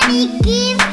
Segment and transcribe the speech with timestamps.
[0.00, 0.91] Bonjour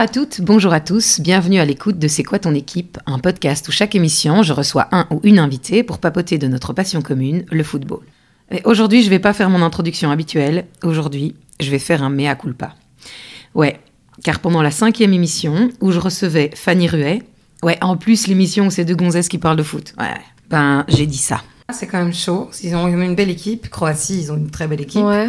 [0.00, 3.68] à toutes, bonjour à tous, bienvenue à l'écoute de C'est quoi ton équipe, un podcast
[3.68, 7.44] où chaque émission je reçois un ou une invitée pour papoter de notre passion commune,
[7.50, 8.00] le football.
[8.50, 12.34] Et aujourd'hui, je vais pas faire mon introduction habituelle, aujourd'hui, je vais faire un mea
[12.34, 12.74] culpa.
[13.54, 13.78] Ouais,
[14.24, 17.22] car pendant la cinquième émission où je recevais Fanny Ruet,
[17.62, 20.14] ouais, en plus l'émission où c'est deux gonzesses qui parlent de foot, ouais,
[20.48, 21.42] ben j'ai dit ça.
[21.74, 24.80] C'est quand même chaud, ils ont une belle équipe, Croatie, ils ont une très belle
[24.80, 25.28] équipe, Ouais.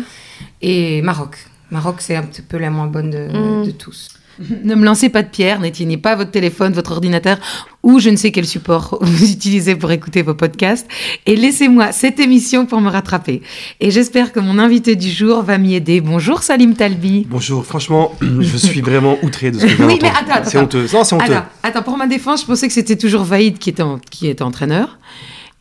[0.61, 1.35] et Maroc.
[1.71, 3.27] Maroc, c'est un petit peu la moins bonne de,
[3.61, 3.65] Mm.
[3.65, 4.07] de tous.
[4.63, 7.37] Ne me lancez pas de pierre, n'éteignez pas votre téléphone, votre ordinateur
[7.83, 10.87] ou je ne sais quel support vous utilisez pour écouter vos podcasts
[11.25, 13.41] et laissez-moi cette émission pour me rattraper.
[13.79, 16.01] Et j'espère que mon invité du jour va m'y aider.
[16.01, 17.25] Bonjour Salim Talbi.
[17.29, 20.57] Bonjour, franchement, je suis vraiment outré de ce que viens Oui, mais attends, attends, C'est
[20.57, 20.85] honteux.
[20.93, 21.33] Non, c'est honteux.
[21.33, 24.27] Attends, attends, pour ma défense, je pensais que c'était toujours Vaïd qui était, en- qui
[24.27, 24.97] était entraîneur.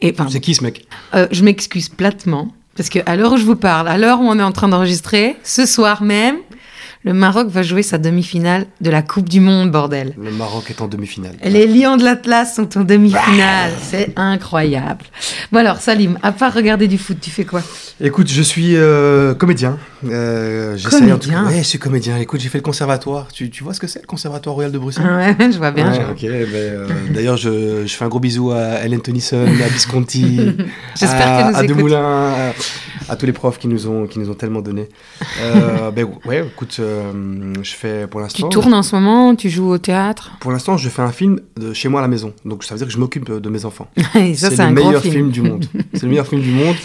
[0.00, 0.86] Et C'est qui ce mec?
[1.14, 4.24] Euh, je m'excuse platement, parce que à l'heure où je vous parle, à l'heure où
[4.24, 6.36] on est en train d'enregistrer, ce soir même,
[7.02, 10.12] le Maroc va jouer sa demi-finale de la Coupe du Monde, bordel.
[10.22, 11.32] Le Maroc est en demi-finale.
[11.44, 15.06] Les Lions de l'Atlas sont en demi-finale, c'est incroyable.
[15.50, 17.62] Bon alors, Salim, à part regarder du foot, tu fais quoi?
[18.02, 19.78] Écoute, je suis euh, comédien.
[20.04, 22.16] Euh, j'essaye en tout cas- Comédien Ouais, je suis comédien.
[22.18, 23.28] Écoute, j'ai fait le conservatoire.
[23.32, 25.06] Tu, tu vois ce que c'est le conservatoire royal de Bruxelles?
[25.06, 25.90] Ouais, je vois bien.
[25.90, 26.20] Ouais, je- ok.
[26.30, 30.38] ben, euh, D'ailleurs, je, je fais un gros bisou à Hélène Tennyson, à Visconti,
[31.02, 31.62] à, à.
[31.62, 32.02] Demoulin,
[33.08, 34.88] à, à tous les profs qui nous ont, qui nous ont tellement donné.
[35.42, 38.48] Euh, ben ouais, écoute, euh, je fais pour Tu l'instant.
[38.48, 40.32] tournes en ce moment, tu joues au théâtre?
[40.40, 42.32] Pour l'instant, je fais un film de chez moi à la maison.
[42.44, 43.88] Donc ça veut dire que je m'occupe de mes enfants.
[44.12, 45.14] C'est le meilleur film.
[45.14, 45.30] film.
[45.30, 45.64] du monde.
[45.94, 46.76] C'est le meilleur film du monde.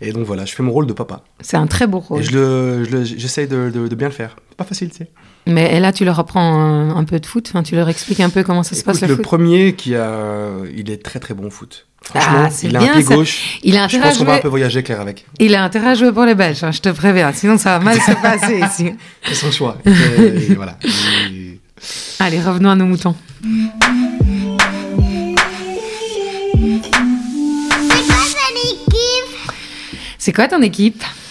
[0.00, 1.22] Et donc voilà, je fais mon rôle de papa.
[1.40, 2.20] C'est un très beau rôle.
[2.20, 4.36] Et je je le- j'essaye de, de- de bien le faire.
[4.58, 5.08] Pas facile, tu sais.
[5.46, 7.46] Mais et là, tu leur apprends un, un peu de foot.
[7.48, 9.22] Enfin, tu leur expliques un peu comment ça se passe le le foot.
[9.24, 11.86] premier qui a, il est très très bon au foot.
[12.02, 13.14] Franchement, Ah, c'est il a bien, un pied ça.
[13.14, 13.58] gauche.
[13.62, 14.42] Il a Je intérêt à pense qu'on va un jouer.
[14.42, 15.26] peu voyager clair avec.
[15.38, 17.32] Il a intérêt à jouer pour les Belges, hein, je te préviens.
[17.32, 18.92] Sinon, ça va mal se passer ici.
[19.24, 19.78] C'est son choix.
[19.86, 20.76] Et voilà.
[21.30, 21.60] Et-
[22.18, 23.14] Allez, revenons à nos moutons.
[30.18, 30.94] C'est quoi ton équipe?
[30.98, 31.27] C'est quoi-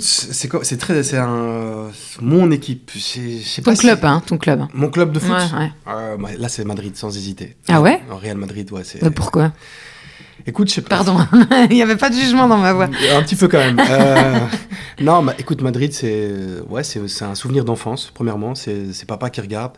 [0.00, 1.88] c'est très, c'est un,
[2.20, 2.90] mon équipe.
[2.98, 4.66] C'est, Ton pas si- club, hein, ton club.
[4.72, 5.30] Mon club de foot.
[5.30, 5.72] Ouais, ouais.
[5.88, 7.56] Euh, là, c'est Madrid, sans hésiter.
[7.68, 8.00] Ah ouais?
[8.10, 8.82] En Real Madrid, ouais.
[8.84, 9.10] C'est...
[9.10, 9.52] Pourquoi?
[10.46, 10.88] Écoute, je sais pas.
[11.02, 11.18] Pardon,
[11.70, 12.84] il n'y avait pas de jugement dans ma voix.
[12.86, 13.78] Un petit peu quand même.
[13.78, 14.38] Euh,
[15.00, 16.32] non, bah, écoute, Madrid, c'est
[16.68, 18.10] ouais, c'est c'est un souvenir d'enfance.
[18.14, 19.72] Premièrement, c'est c'est papa qui regarde.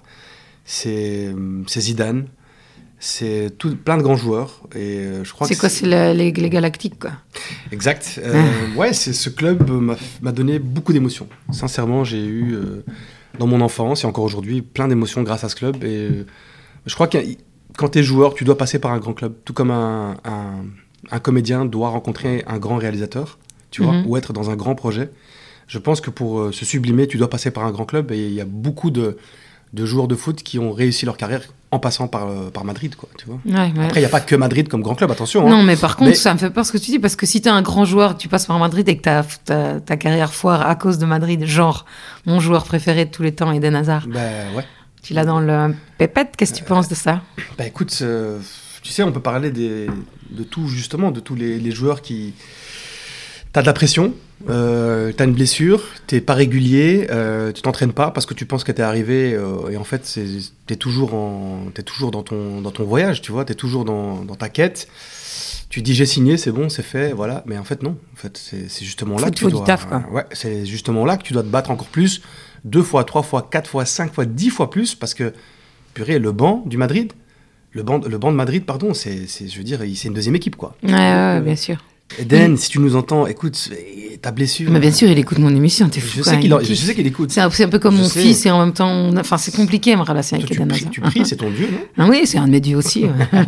[0.65, 1.35] C'est
[1.67, 2.27] c'est Zidane.
[3.03, 4.61] C'est tout plein de grands joueurs.
[4.75, 7.13] Et euh, je crois C'est quoi C'est le- les, les galactiques, quoi.
[7.73, 8.21] Exact.
[8.23, 8.43] Euh,
[8.77, 11.27] ouais, c'est ce club m'a m'a donné beaucoup d'émotions.
[11.51, 12.85] Sincèrement, j'ai eu euh,
[13.39, 15.83] dans mon enfance et encore aujourd'hui plein d'émotions grâce à ce club.
[15.83, 16.27] Et euh,
[16.85, 17.17] je crois que
[17.79, 20.65] quand tu es joueur, tu dois passer par un grand club, tout comme un, un-
[21.11, 23.39] un comédien doit rencontrer un grand réalisateur,
[23.71, 24.07] tu vois, Mhm.
[24.09, 25.09] ou être dans un grand projet.
[25.69, 28.13] Je pense que pour se sublimer, tu dois passer par un grand club.
[28.13, 29.17] Et il y a beaucoup de,
[29.73, 31.43] de joueurs de foot qui ont réussi leur carrière
[31.73, 33.39] en passant par, euh, par Madrid, quoi, tu vois.
[33.47, 33.85] Ouais, ouais.
[33.85, 35.47] Après, il n'y a pas que Madrid comme grand club, attention.
[35.47, 35.51] hein.
[35.51, 37.27] Non, mais par contre, Mais- ça me fait peur ce que tu dis, parce que
[37.27, 40.75] si t'es un grand joueur, tu passes par Madrid et que ta, carrière foire à
[40.75, 41.87] cause de Madrid, genre
[42.27, 44.65] mon joueur préféré de tous les temps, Eden Hazard, Ben ouais.
[45.03, 47.21] tu l'as dans le pépette, qu'est-ce que tu penses de ça?
[47.57, 48.39] Bah écoute, euh,
[48.83, 49.87] tu sais, on peut parler des,
[50.31, 52.35] de tout, justement, de tous les, les joueurs qui.
[53.53, 54.13] T'as de la pression,
[54.49, 58.65] euh, t'as une blessure, t'es pas régulier, euh, tu t'entraînes pas parce que tu penses
[58.65, 60.19] que t'es arrivé euh, et en fait
[60.67, 64.25] t'es toujours, en, t'es toujours dans, ton, dans ton voyage, tu vois, t'es toujours dans,
[64.25, 64.89] dans ta quête.
[65.69, 67.45] Tu dis j'ai signé, c'est bon, c'est fait, voilà.
[67.47, 69.65] Mais en fait non, en fait c'est c'est justement là que tu dois.
[69.65, 70.03] taf, quoi.
[70.11, 72.23] Ouais, c'est justement là que tu dois te battre encore plus,
[72.65, 75.33] deux fois, trois fois, quatre fois, cinq fois, dix fois plus parce que
[75.95, 77.13] purée, le banc du Madrid,
[77.73, 80.35] le banc, le banc de Madrid, pardon, c'est, c'est- je veux dire, c'est une deuxième
[80.35, 80.75] équipe, quoi.
[80.83, 81.77] Ouais, ouais, bien sûr.
[82.19, 83.71] Eden, si tu nous entends, écoute,
[84.21, 84.71] ta blessure.
[84.71, 86.19] Mais bien sûr, il écoute mon émission, t'es fou.
[86.19, 86.39] Je sais,
[86.95, 87.31] qu'il, écoute.
[87.31, 88.21] C'est un, peu comme Je mon sais.
[88.21, 90.91] fils et en même temps, enfin, c'est compliqué ma relation Toi, avec Eden Hazard.
[90.91, 92.05] tu pries, c'est ton dieu, non?
[92.05, 93.05] Ah oui, c'est un de mes dieux aussi.
[93.05, 93.11] ouais.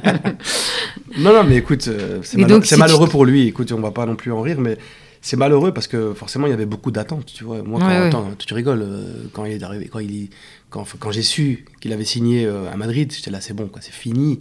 [1.19, 3.47] Non, non, mais écoute, euh, c'est, malheureux, donc, c'est si malheureux tu- pour lui.
[3.47, 4.79] Écoute, on va pas non plus en rire, mais
[5.21, 7.63] c'est malheureux parce que forcément, il y avait beaucoup d'attentes, tu vois.
[7.63, 8.07] Moi, quand, Ouais, ouais.
[8.07, 10.31] attends, tu rigoles, euh, quand il est arrivé, quand il,
[10.71, 13.83] quand, quand j'ai su qu'il avait signé euh, à Madrid, j'étais là, c'est bon, quoi,
[13.83, 14.41] c'est fini.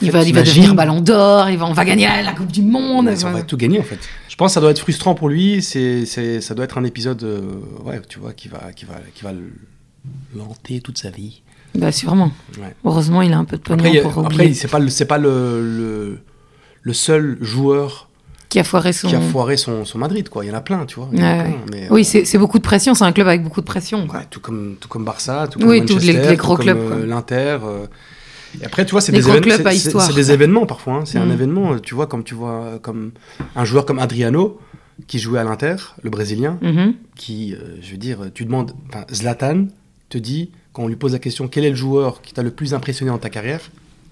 [0.00, 2.62] Il va, il va devenir ballon d'or, il va, on va gagner la Coupe du
[2.62, 3.06] Monde.
[3.06, 3.98] Mais on va tout gagner en fait.
[4.28, 5.62] Je pense que ça doit être frustrant pour lui.
[5.62, 7.40] C'est, ça doit être un épisode, euh,
[7.84, 9.52] ouais, tu vois, qui va, qui va, qui va le,
[10.36, 11.42] l'hanter toute sa vie.
[11.74, 12.30] Bah sûrement.
[12.58, 12.74] Ouais.
[12.84, 14.78] Heureusement, il a un peu de pognon Après, y a- pour après, oublier c'est pas,
[14.78, 16.18] le- c'est pas le, le,
[16.82, 18.08] le seul joueur
[18.48, 19.08] qui a foiré son...
[19.08, 20.44] qui a foiré son, son Madrid, quoi.
[20.44, 21.06] Il y en a plein, tu vois.
[21.06, 21.56] Ouais, plein, ouais.
[21.72, 22.94] mais, Oui, euh, c'est beaucoup de pression.
[22.94, 24.06] C'est un club avec beaucoup de pression.
[24.06, 24.20] quoi.
[24.20, 26.62] Ouais, tout comme, tout comme Barça, tout comme Oui, tous les- Manchester, les gros tout
[26.62, 27.58] clubs, comme, euh, l'Inter.
[27.64, 27.86] euh.
[28.60, 29.28] Et après, tu vois, c'est des,
[30.32, 30.94] événements parfois.
[30.94, 31.04] hein.
[31.04, 31.32] C'est un Mm.
[31.32, 33.12] événement, tu vois, comme tu vois, comme
[33.56, 34.58] un joueur comme Adriano
[35.06, 36.94] qui jouait à l'Inter, le Brésilien, Mhm.
[37.16, 39.66] qui, euh, je veux dire, tu demandes, enfin, Zlatan
[40.08, 42.50] te dit quand on lui pose la question quel est le joueur qui t'a le
[42.50, 43.60] plus impressionné dans ta carrière,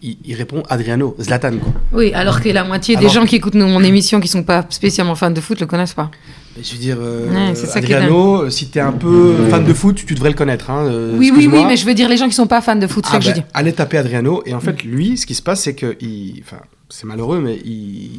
[0.03, 1.73] il, il répond Adriano, Zlatan, quoi.
[1.93, 5.15] Oui, alors que la moitié des gens qui écoutent mon émission qui sont pas spécialement
[5.15, 6.11] fans de foot le connaissent pas.
[6.61, 10.15] Je veux dire, euh, Ouais, ça Adriano, si t'es un peu fan de foot, tu
[10.15, 10.69] devrais le connaître.
[10.71, 12.77] Hein, euh, oui, oui, oui, mais je veux dire les gens qui sont pas fans
[12.77, 13.45] de foot, c'est Ah ça que je ben, dis.
[13.55, 16.59] allez taper Adriano et en fait lui ce qui se passe c'est que il enfin
[16.91, 18.11] c'est malheureux mais il,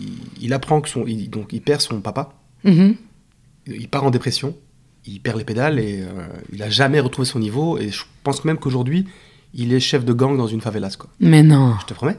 [0.42, 2.30] il apprend que son il, donc il perd son papa
[2.64, 2.96] Mhm.
[3.68, 4.56] il part en dépression
[5.06, 6.08] il perd les pédales et euh,
[6.54, 9.06] il a jamais retrouvé son niveau et je pense même qu'aujourd'hui
[9.54, 11.10] il est chef de gang dans une favelas quoi.
[11.20, 11.76] Mais non.
[11.82, 12.18] je te promets.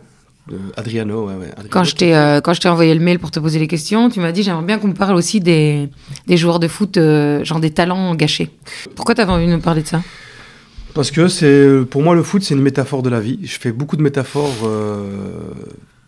[0.76, 1.46] Adriano ouais, ouais.
[1.52, 3.66] Adriano, Quand je t'ai euh, quand je t'ai envoyé le mail pour te poser les
[3.66, 5.88] questions, tu m'as dit j'aimerais bien qu'on me parle aussi des,
[6.26, 8.50] des joueurs de foot, euh, genre des talents gâchés.
[8.94, 10.02] Pourquoi t'avais envie de nous parler de ça?
[10.92, 13.38] Parce que c'est pour moi le foot c'est une métaphore de la vie.
[13.42, 15.08] Je fais beaucoup de métaphores euh,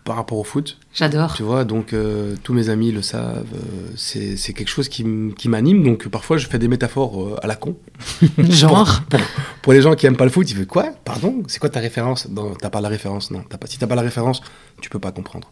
[0.07, 1.35] par rapport au foot J'adore.
[1.35, 5.05] Tu vois, donc euh, tous mes amis le savent, euh, c'est c'est quelque chose qui,
[5.05, 7.77] m'anime, donc parfois je fais des métaphores euh, à la con.
[8.39, 9.03] Genre.
[9.11, 9.21] Pour,
[9.63, 10.91] pour les gens qui aiment pas le foot, ils disent quoi?
[11.05, 11.43] Pardon?
[11.49, 12.29] C'est quoi ta référence?
[12.31, 13.43] Non, t'as pas la référence, non.
[13.47, 14.41] T'as pas, si t'as pas la référence,
[14.81, 15.51] tu peux pas comprendre.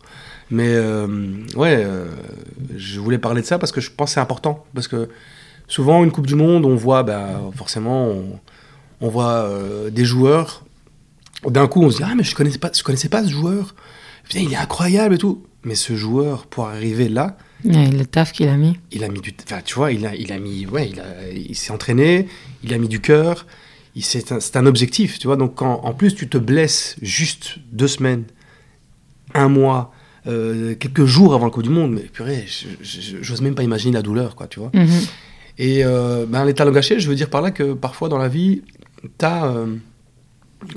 [0.51, 0.79] Mais
[1.57, 1.87] ouais,
[2.77, 4.65] je voulais parler de ça parce que je pense que c'est important.
[4.73, 5.09] Parce que
[5.67, 8.41] souvent, une Coupe du Monde, on voit, bah, forcément, on,
[9.01, 9.51] on voit
[9.91, 10.63] des joueurs.
[11.45, 13.75] D'un coup, on se dit Ah, mais je connaissais pas, je connaissais pas ce joueur.
[14.25, 15.43] Putain, il est incroyable et tout.
[15.65, 18.77] Mais ce joueur, pour arriver là, Ouais, le taf qu'il a mis.
[18.93, 19.33] il a mis du.
[19.45, 20.67] Enfin, tu vois, il a, il a mis.
[20.67, 22.27] Ouais, il, a- il s'est entraîné,
[22.63, 23.47] il a mis du cœur.
[24.01, 25.37] C'est un, un objectif, tu vois.
[25.37, 28.25] Donc, quand en plus tu te blesses juste deux semaines,
[29.35, 29.93] un mois,
[30.27, 32.45] euh, quelques jours avant le Coupe du Monde, mais purée,
[32.83, 34.71] j'ose même pas imaginer la douleur, quoi, tu vois.
[34.75, 34.89] Mhm.
[35.59, 38.29] Et euh, ben, les talents gâchés, je veux dire par là que parfois dans la
[38.29, 38.63] vie,
[39.17, 39.47] t'as.
[39.47, 39.77] euh,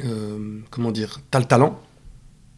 [0.06, 1.82] euh, comment dire T'as le talent.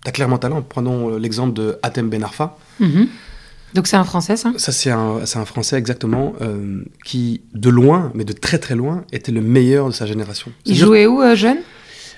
[0.03, 0.61] T'as clairement talent.
[0.61, 2.57] Prenons euh, l'exemple de Hatem Ben Arfa.
[2.79, 3.07] Mhm.
[3.75, 4.51] Donc c'est un français ça?
[4.57, 9.31] Ça, c'est un, Français exactement euh, qui, de loin, mais de très très loin, était
[9.31, 10.51] le meilleur de sa génération.
[10.65, 11.57] Il jouait où euh, jeune?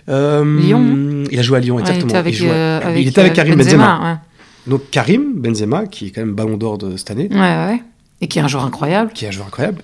[0.09, 2.07] Euh, Lyon Il a joué à Lyon, Ouais, exactement.
[2.07, 3.73] Il était avec, il, jouait- avec, il était avec Karim Benzema.
[3.97, 4.21] Benzema.
[4.67, 7.37] Donc Karim Benzema, qui est quand même ballon d'or de cette année, Ouais.
[7.37, 7.83] ouais, ouais.
[8.21, 9.11] Et qui est un joueur incroyable.
[9.11, 9.81] qui est un joueur incroyable,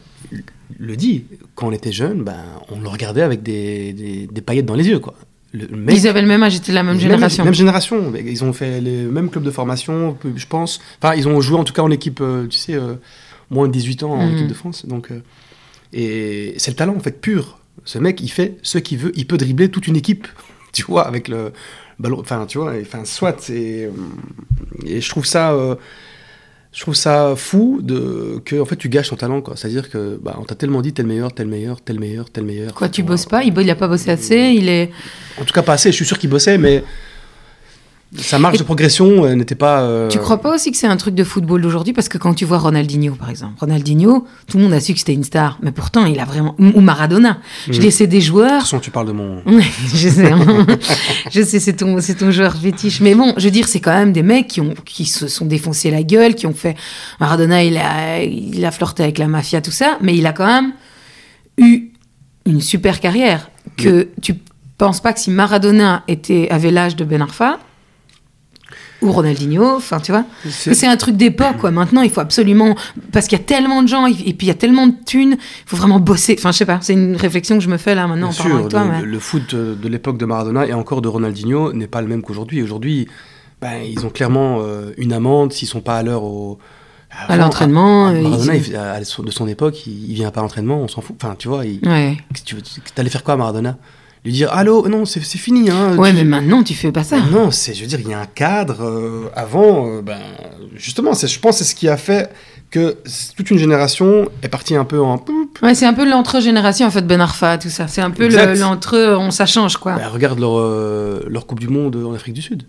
[0.79, 1.25] le dit.
[1.55, 2.35] Quand on était jeune, ben,
[2.69, 4.99] on le regardait avec des, des, des paillettes dans les yeux.
[4.99, 5.15] Quoi.
[5.53, 7.43] Le le mec, Ils avaient le même âge, ils étaient de la même génération.
[7.45, 8.13] Même génération.
[8.15, 10.81] Ils ont fait les mêmes clubs de formation, je pense.
[11.01, 12.95] Enfin, ils ont joué en tout cas en équipe, euh, tu sais, euh,
[13.49, 14.33] moins de 18 ans en Mhm.
[14.33, 14.85] équipe de France.
[14.85, 15.21] Donc, euh,
[15.93, 17.59] et c'est le talent, en fait, pur.
[17.85, 19.11] Ce mec, il fait ce qu'il veut.
[19.15, 20.27] Il peut dribbler toute une équipe,
[20.73, 21.53] tu vois, avec le
[21.99, 22.19] ballon.
[22.19, 23.49] Enfin, tu vois, enfin, soit.
[23.49, 23.87] Et,
[24.85, 25.53] et je trouve ça.
[25.53, 25.75] euh,
[26.77, 29.55] je trouve ça fou de que en fait tu gâches ton talent quoi.
[29.57, 32.71] C'est-à-dire que bah on t'a tellement dit tel meilleur, tel meilleur, tel meilleur, tel meilleur.
[32.75, 33.41] Quoi, tu bosses pas?
[33.43, 34.91] Il, il a pas bossé assez, il est.
[35.41, 35.89] en tout cas, pas assez.
[35.89, 36.83] Je suis sûr qu'il bossait, mais
[38.17, 39.81] sa marge Et- de progression euh, n'était pas.
[39.81, 41.93] euh, Tu crois pas aussi que c'est un truc de football d'aujourd'hui?
[41.93, 44.99] Parce que quand tu vois Ronaldinho, par exemple, Ronaldinho, tout le monde a su que
[44.99, 46.55] c'était une star, mais pourtant il a vraiment.
[46.59, 47.37] Ou Maradona.
[47.67, 47.79] Je Mhm.
[47.79, 48.51] dis, c'est des De joueurs.
[48.59, 49.41] toute façon, tu parles de mon.
[49.93, 50.67] Je sais, hein.
[51.31, 53.01] je sais, c'est ton, c'est ton joueur fétiche.
[53.01, 55.45] Mais bon, je veux dire, c'est quand même des mecs qui ont, qui se sont
[55.45, 56.75] défoncés la gueule, qui ont fait.
[57.19, 60.45] Maradona, il a, il a flirté avec la mafia, tout ça, mais il a quand
[60.47, 60.73] même
[61.57, 61.91] eu
[62.45, 63.49] une super carrière.
[63.75, 64.35] Que tu
[64.77, 67.59] penses pas que si Maradona était, avait l'âge de Ben Arfa,
[69.01, 71.71] ou Ronaldinho, enfin, tu vois, C'est- un truc d'époque, quoi.
[71.71, 72.75] Maintenant, il faut absolument.
[73.11, 75.37] Parce qu'il y a tellement de gens, et puis il y a tellement de thunes,
[75.39, 76.35] il faut vraiment bosser.
[76.37, 78.43] Enfin, je sais pas, c'est une réflexion que je me fais là maintenant Bien en
[78.47, 78.83] sûr, avec toi.
[78.83, 82.07] le, mais- le foot de, l'époque de Maradona et encore de Ronaldinho n'est pas le
[82.07, 82.61] même qu'aujourd'hui.
[82.63, 83.07] Aujourd'hui,
[83.61, 86.57] ben, ils ont clairement euh, une amende s'ils sont pas à l'heure au.
[87.27, 91.15] À l'entraînement, Maradona, il de son époque, il, vient pas à l'entraînement, on s'en fout.
[91.21, 92.17] Enfin, tu vois, il, Ouais.
[92.45, 92.55] tu
[92.95, 93.77] t'allais faire quoi à Maradona?
[94.25, 95.69] Lui dire Allô, non, c'est fini.
[95.69, 97.17] Hein, Ouais, tu- mais maintenant, tu fais pas ça.
[97.31, 98.83] Non, c'est, je veux dire, il y a un cadre.
[98.83, 100.17] euh, avant, euh, ben,
[100.75, 102.29] justement, c'est, je pense que c'est ce qui a fait
[102.69, 102.97] que
[103.37, 105.23] toute une génération est partie un peu en.
[105.63, 107.87] Ouais, c'est un peu l'entre-génération, en fait, Ben Arfa, tout ça.
[107.87, 109.93] C'est un peu le- l'entre, on ça change, quoi.
[109.95, 112.63] Ben, regarde leur, euh, leur Coupe du Monde en Afrique du Sud.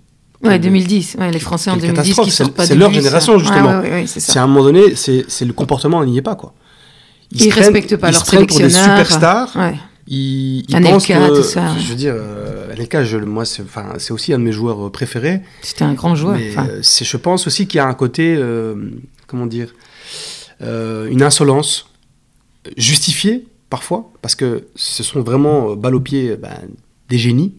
[0.45, 1.17] ouais, quelle- 2010.
[1.19, 2.33] Ouais, les Français en quelle 2010 qui catastrophe.
[2.37, 3.81] sortent C'est- pas c'est du leur bus, génération, justement.
[3.81, 6.55] Ouais, ouais, ouais, c'est à un moment donné, c'est, le comportement n'y est pas quoi.
[7.33, 8.99] Ils prennent- respectent pas ils leur prennent pour des sélectionneur.
[9.05, 9.57] superstars.
[9.57, 9.75] Ouais.
[10.73, 14.33] Anelka, que, tout ça, je veux dire, euh, Anelka, je, moi, c'est, enfin, c'est aussi
[14.33, 15.43] un de mes joueurs euh, préférés.
[15.61, 16.37] C'était un grand joueur.
[16.39, 18.75] Mais c'est, je pense aussi qu'il y a un côté, euh,
[19.27, 19.75] comment dire,
[20.63, 21.91] euh, une insolence
[22.77, 26.57] justifiée parfois, parce que ce sont vraiment balle au pied ben,
[27.11, 27.55] des génies,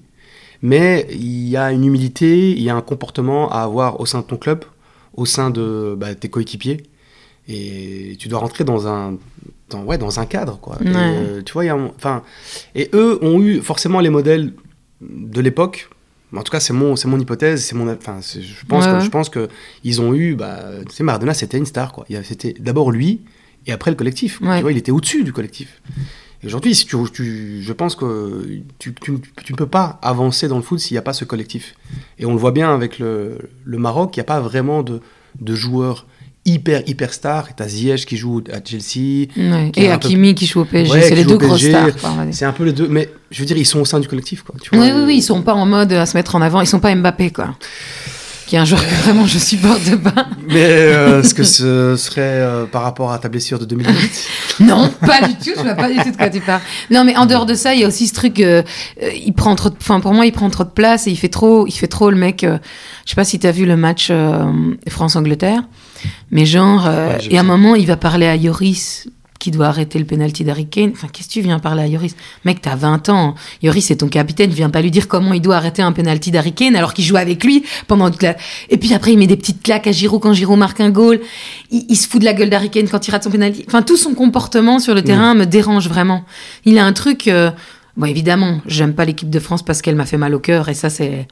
[0.62, 4.22] mais il y a une humilité, il y a un comportement à avoir au sein
[4.22, 4.66] de ton club,
[5.14, 6.84] au sein de bah, tes coéquipiers,
[7.50, 9.18] et tu dois rentrer dans un,
[9.70, 10.78] dans, ouais, dans un cadre, quoi.
[10.82, 12.22] Et, euh, tu vois, y a, enfin,
[12.76, 14.54] et eux ont eu forcément les modèles
[15.02, 15.90] de l'époque.
[16.36, 19.00] En tout cas, c'est mon, c'est mon hypothèse, c'est mon, enfin, je pense Ouais, que,
[19.04, 19.48] je pense que
[19.84, 22.06] ils ont eu, bah, tu sais, Maradona, c'était une star, quoi.
[22.24, 23.22] C'était d'abord lui
[23.66, 24.40] et après le collectif.
[24.42, 24.58] Ouais.
[24.58, 25.82] Tu vois, il était au-dessus du collectif.
[26.44, 30.62] Et aujourd'hui, si tu, tu- je pense que tu ne peux pas avancer dans le
[30.62, 31.74] foot s'il n'y a pas ce collectif.
[32.20, 35.02] Et on le voit bien avec le, le Maroc, il n'y a pas vraiment de,
[35.42, 36.06] de joueurs
[36.46, 37.48] hyper, hyper stars.
[37.56, 39.28] Tu as Ziyech qui joue à Chelsea.
[39.38, 39.72] Ouais.
[39.72, 41.70] Qui Et est un peu- Hakimi qui joue au PSG, Ouais, c'est les deux PSG.
[41.72, 41.88] stars.
[42.32, 44.44] C'est un peu les deux, mais je veux dire, ils sont au sein du collectif.
[44.44, 46.36] Quoi, tu Oui, vois, oui, oui, euh, ils sont pas en mode à se mettre
[46.36, 46.62] en avant.
[46.62, 47.56] Ils sont pas Mbappé, quoi.
[48.48, 50.26] Qui est un joueur que vraiment je supporte pas.
[50.48, 54.28] Mais euh, est-ce que ce serait euh, par rapport à ta blessure de 2008
[54.62, 55.52] Non, pas du tout.
[55.56, 56.62] Je vois pas du tout de quoi tu parles.
[56.90, 58.40] Non, mais en dehors de ça, il y a aussi ce truc.
[58.40, 58.64] euh,
[59.24, 59.70] il prend trop.
[59.80, 61.68] Enfin, pour moi, il prend trop de place et il fait trop.
[61.68, 62.40] Il fait trop le mec.
[62.44, 64.46] je sais pas si t'as vu le match euh,
[64.88, 65.62] France-Angleterre,
[66.32, 66.86] mais genre.
[66.88, 69.08] euh, Ouais, et à un moment, il va parler à Yoris
[69.40, 70.92] qui doit arrêter le penalty d'Harry Kane.
[70.92, 72.14] Enfin, qu'est-ce que tu viens parler à Yoris?
[72.44, 73.36] Mec, t'as 20 ans.
[73.64, 74.50] Yoris, c'est ton capitaine.
[74.52, 77.16] Viens pas lui dire comment il doit arrêter un penalty d'Harry Kane alors qu'il joue
[77.16, 78.36] avec lui pendant toute la...
[78.70, 81.22] Et puis après, il met des petites claques à Giroud quand Giroud marque un goal.
[81.72, 83.64] Il, il se fout de la gueule d'Harry Kane quand il rate son penalty.
[83.66, 86.26] Enfin, tout son comportement sur le terrain me dérange vraiment.
[86.66, 87.30] Il a un truc...
[87.30, 87.52] euh,
[88.00, 90.74] Bon, évidemment, j'aime pas l'équipe de France parce qu'elle m'a fait mal au cœur et
[90.74, 91.28] ça, c'est,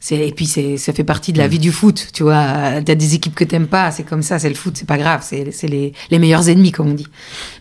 [0.00, 2.82] c'est, et puis c'est, ça fait partie de la vie du foot, tu vois.
[2.84, 5.20] T'as des équipes que t'aimes pas, c'est comme ça, c'est le foot, c'est pas grave,
[5.22, 7.06] c'est, les, les meilleurs ennemis, comme on dit.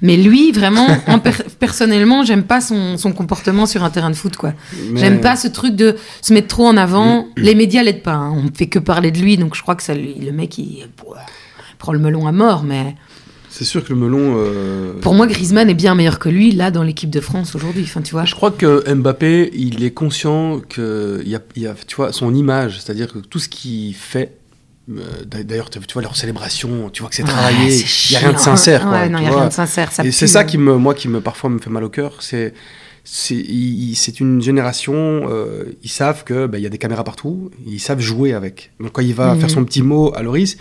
[0.02, 4.16] Mais lui, vraiment, en per- personnellement, j'aime pas son, son comportement sur un terrain de
[4.16, 4.54] foot, quoi.
[4.92, 7.28] Mais- J'aime pas ce truc de se mettre trop en avant.
[7.38, 8.34] Les médias l'aident pas, hein.
[8.36, 10.64] on fait que parler de lui, donc je crois que ça, lui- le mec, il,
[10.64, 10.88] il
[11.78, 12.96] prend le melon à mort, mais
[13.58, 14.36] C'est sûr que le melon.
[14.38, 17.84] euh, pour moi, Griezmann est bien meilleur que lui, là, dans l'équipe de France aujourd'hui,
[17.84, 18.24] enfin, tu vois.
[18.26, 22.14] Je crois que Mbappé, il est conscient que il y a, y a, tu vois,
[22.14, 24.34] son image, c'est-à-dire que tout ce qu'il fait.
[24.92, 27.84] euh, d'a- D'ailleurs, tu vois leur célébration, tu vois que c'est Ouais, travaillé.
[28.10, 28.92] Il y a rien de sincère, quoi.
[28.92, 29.92] Ouais, non, y a rien de sincère.
[29.92, 30.44] Ça Et c'est ça hein.
[30.46, 32.18] qui me, moi, qui me parfois me fait mal au cœur.
[32.22, 32.54] C'est,
[33.04, 33.36] c'est,
[34.20, 34.94] une génération.
[35.30, 37.50] euh, ils savent que bah, il y a des caméras partout.
[37.66, 38.72] Ils savent jouer avec.
[38.80, 39.40] Donc quand il va Mhm.
[39.42, 40.58] faire son petit mot à Loris,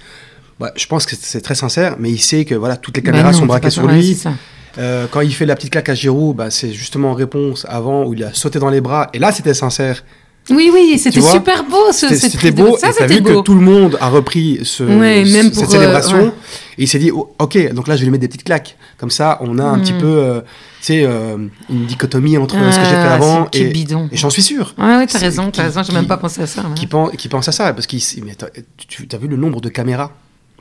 [0.60, 3.10] bah, je pense que c'est très sincère, mais il sait que voilà toutes les Bah
[3.12, 4.14] caméras non, sont braquées sur lui.
[4.14, 4.32] ça.
[4.78, 8.04] Euh, quand il fait la petite claque à Giroud, bah, c'est justement en réponse avant
[8.04, 9.08] où il a sauté dans les bras.
[9.14, 10.04] Et là, c'était sincère.
[10.50, 12.76] Oui, oui, c'était super beau ce C'était beau.
[12.78, 13.40] Ça, et vu beau.
[13.40, 16.16] que tout le monde a repris ce, Ouais, même ce- pour, cette euh, célébration.
[16.26, 16.32] ouais.
[16.78, 18.76] Et il s'est dit, oh, ok, donc là, je vais lui mettre des petites claques.
[18.96, 19.82] Comme ça, on a un Mm.
[19.82, 20.46] petit peu, euh, tu
[20.82, 21.36] sais, euh,
[21.68, 24.08] une dichotomie entre ce que j'ai fait Ah, avant et, bidon.
[24.12, 24.72] et j'en suis sûr.
[24.78, 26.60] Ouais, ouais, t'as raison, t'as raison, j'ai même pas pensé à ça.
[26.62, 26.74] ouais.
[26.76, 28.46] Qui pense, qui pense à ça parce t'as-
[28.86, 30.12] tu as vu le nombre de caméras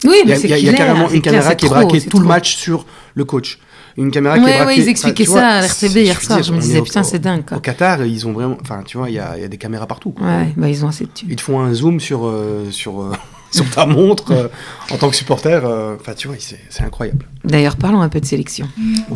[0.04, 1.56] Oui, Il y mais a, il y a- il y a carrément une clair, caméra
[1.56, 2.86] qui est braquée tout le match sur
[3.16, 3.60] le coach.
[3.98, 4.66] Une caméra qui est braquée.
[4.66, 6.38] ouais, ils expliquaient tu ça à vois, l'RTB hier soir.
[6.40, 7.58] veux Je me dire, disais, putain, c'est dingue, quoi.
[7.58, 8.58] Au Qatar, ils ont vraiment.
[8.62, 10.12] Enfin, tu vois, il y y a des caméras partout.
[10.12, 10.28] quoi.
[10.28, 11.30] Ouais, bah ils ont assez de thunes.
[11.32, 13.14] Ils te font un zoom sur, euh, sur, euh,
[13.52, 14.48] sur ta montre euh,
[14.92, 15.62] en tant que supporter.
[15.64, 17.26] euh, Enfin, tu vois, c'est c'est incroyable.
[17.46, 18.68] D'ailleurs, parlons un peu de sélection.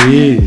[0.07, 0.39] Oui.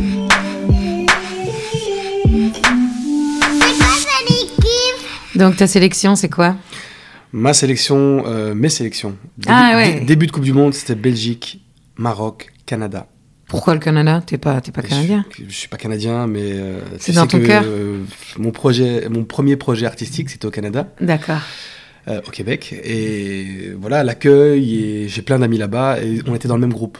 [5.35, 6.57] Donc ta sélection, c'est quoi?
[7.33, 9.17] Ma sélection, euh, mes sélections.
[9.39, 10.01] Début, Ah, ouais.
[10.01, 11.62] début de Coupe du Monde, c'était Belgique,
[11.97, 13.07] Maroc, Canada.
[13.49, 14.23] Pourquoi le Canada?
[14.25, 15.25] T'es pas, t'es pas Je canadien?
[15.35, 17.65] suis- Je suis pas canadien, mais euh, C'est dans ton cœur?
[17.67, 18.01] euh,
[18.39, 21.41] mon projet, mon premier projet artistique, c'était au Canada, D'accord.
[22.09, 24.85] euh, au Québec, et voilà l'accueil.
[25.05, 26.97] Et j'ai plein d'amis là-bas, et on était dans le même groupe.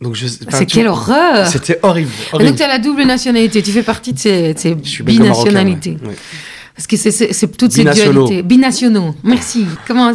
[0.00, 0.26] Donc je.
[0.26, 2.10] C'est quelle horreur C'était horrible.
[2.32, 5.96] Donc tu as la double nationalité, tu fais partie de ces, de ces Je binationalités.
[6.02, 6.14] ouais, ouais.
[6.74, 7.84] Parce que c'est- c'est toutes ces
[8.42, 9.14] Binationaux.
[9.24, 9.66] Merci.
[9.86, 10.12] Comment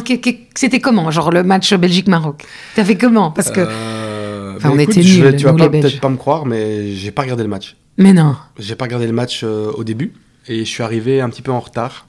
[0.55, 2.43] C'était comment Genre le match Belgique-Maroc?
[2.75, 3.31] T'as fait comment?
[3.31, 3.61] Parce que.
[3.61, 6.91] Euh, Enfin, bah, on écoute, était je nuls, Tu vas peut-être pas me croire, mais
[6.95, 7.75] j'ai pas regardé le match.
[7.99, 8.35] Mais non.
[8.57, 10.13] J'ai pas regardé le match euh, au début,
[10.47, 12.07] et je suis arrivé un petit peu en retard.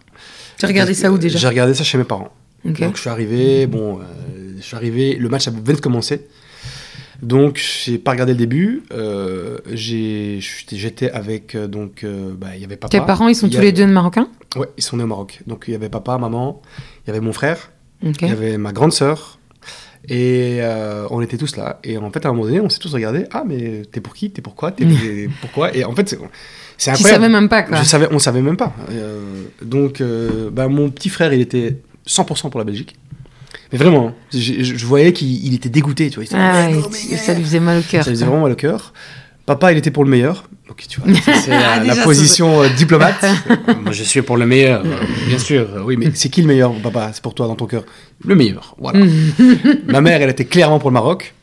[0.59, 1.39] Tu as regardé ça où déjà?
[1.39, 2.31] J'ai regardé ça chez mes parents.
[2.65, 4.03] Donc je suis arrivé, bon, euh,
[4.59, 6.27] je suis arrivé, le match venait de commencer.
[7.23, 8.83] Donc j'ai pas regardé le début.
[8.93, 12.97] euh, j'ai- j'étais avec euh, donc euh, bah, il y avait papa.
[12.99, 14.29] Tes parents, ils sont tous les deux marocains?
[14.57, 15.41] Ouais, ils sont nés au Maroc.
[15.47, 16.63] Donc il y avait papa, maman,
[17.05, 17.71] il y avait mon frère,
[18.23, 19.39] il y avait ma grande sœur.
[20.09, 21.81] Et euh, on était tous là.
[21.85, 23.25] Et en fait, à un moment donné, on s'est tous regardés.
[23.33, 24.31] Ah, mais t'es pour qui?
[24.31, 24.87] T'es pourquoi T'es
[25.43, 25.77] pourquoi?
[25.77, 26.19] Et en fait, c'est-
[26.79, 27.23] c'est Tu incroyable.
[27.25, 27.77] savais même pas quoi.
[27.79, 28.73] Je savais, on savait même pas.
[29.63, 30.03] Donc,
[30.53, 32.97] bah, mon petit frère, il était 100% pour la Belgique.
[33.73, 36.25] Mais vraiment, hein, je, voyais qu'il il était dégoûté, tu vois.
[36.25, 38.03] Il était, Ah ouais, ça lui faisait mal au cœur.
[38.05, 38.93] ça lui faisait vraiment mal au cœur.
[39.47, 40.45] Papa, il était pour le meilleur.
[40.69, 41.11] Donc, tu vois,
[41.43, 41.51] c'est
[41.87, 43.25] la, ça, position euh, diplomate.
[43.83, 44.97] Moi, je suis pour le meilleur, euh,
[45.27, 45.67] bien sûr.
[45.85, 47.11] Oui, mais c'est qui le meilleur, papa?
[47.15, 47.85] C'est pour toi, dans ton cœur
[48.25, 48.99] Le meilleur, voilà.
[49.01, 49.33] Mhm.
[49.89, 51.35] Ma mère, elle était clairement pour le Maroc.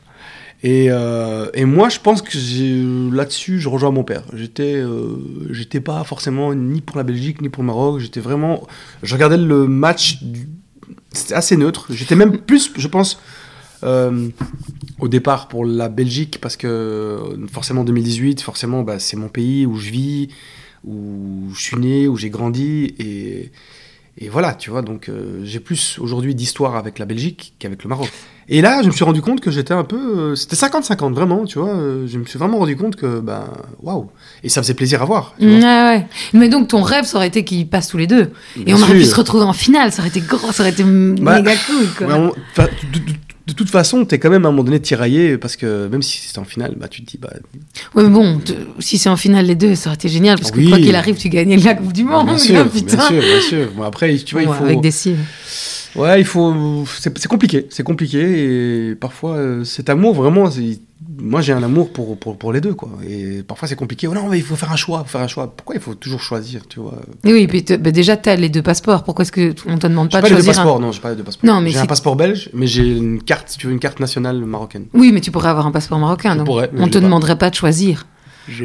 [0.62, 4.22] Et, euh, et moi, je pense que là-dessus, je rejoins mon père.
[4.34, 5.16] J'étais, euh,
[5.50, 8.00] j'étais pas forcément ni pour la Belgique ni pour le Maroc.
[8.00, 8.66] J'étais vraiment,
[9.02, 10.48] je regardais le match, du-
[11.16, 11.86] c'était assez neutre.
[11.90, 13.20] J'étais même plus, je pense,
[13.82, 14.28] euh,
[15.00, 19.66] au départ pour la Belgique parce que euh, forcément 2018, forcément, bah, c'est mon pays
[19.66, 20.28] où je vis,
[20.84, 23.50] où je suis né, où j'ai grandi et
[24.18, 27.88] et voilà, tu vois, donc euh, j'ai plus aujourd'hui d'histoire avec la Belgique qu'avec le
[27.88, 28.10] Maroc.
[28.48, 29.96] Et là, je me suis rendu compte que j'étais un peu.
[29.96, 31.74] euh, C'était 50-50, vraiment, tu vois.
[31.74, 33.44] euh, je me suis vraiment rendu compte que, ben,
[33.82, 34.08] waouh.
[34.44, 35.34] Et ça faisait plaisir à voir.
[35.38, 35.58] tu vois.
[35.58, 35.64] Ouais,
[35.96, 36.06] ouais.
[36.32, 38.30] Mais donc ton rêve, ça aurait été qu'ils passent tous les deux.
[38.64, 40.84] Et on aurait pu se retrouver en finale, ça aurait été gros, ça aurait été
[40.84, 41.86] Bah, méga cool.
[41.98, 42.06] Quoi.
[42.06, 42.68] Ouais, on- enfin,
[43.46, 46.18] de, toute façon, t'es quand même à un moment donné tiraillé parce que même si
[46.18, 47.30] c'était en finale, bah, tu te dis, bah,
[47.94, 48.40] Ouais, mais bon,
[48.80, 50.68] si c'est en finale les deux, ça aurait été génial parce que Oui.
[50.68, 52.26] quoi qu'il arrive, tu gagnais la Coupe du Monde.
[52.26, 52.96] bien sûr, putain.
[52.96, 53.68] bien sûr, bien sûr.
[53.76, 54.64] Bon, après, tu vois, il faut.
[54.64, 55.18] Avec des cibles.
[55.94, 56.84] Ouais, il faut.
[56.98, 60.50] C'est c'est compliqué, c'est compliqué et parfois euh, cet amour vraiment.
[60.50, 60.78] c'est-
[61.18, 62.88] Moi, j'ai un amour pour, pour, pour les deux, quoi.
[63.06, 64.06] Et parfois, c'est compliqué.
[64.08, 65.54] Oh non, mais il faut faire un choix, faire un choix.
[65.54, 66.94] Pourquoi il faut toujours choisir, tu vois?
[67.22, 69.04] Et oui, puis bah, déjà, tu as les deux passeports.
[69.04, 71.10] Pourquoi est-ce que on te demande pas pas de choisir un passeports, non, j'ai pas
[71.10, 71.54] les deux passeports.
[71.54, 74.00] Non, mais j'ai un passeport belge, mais j'ai une carte, si tu veux, une carte
[74.00, 74.86] nationale marocaine.
[74.94, 76.32] Oui, mais tu pourrais avoir un passeport marocain.
[76.32, 77.04] Je donc pourrais, on te pas.
[77.04, 78.06] demanderait pas de choisir.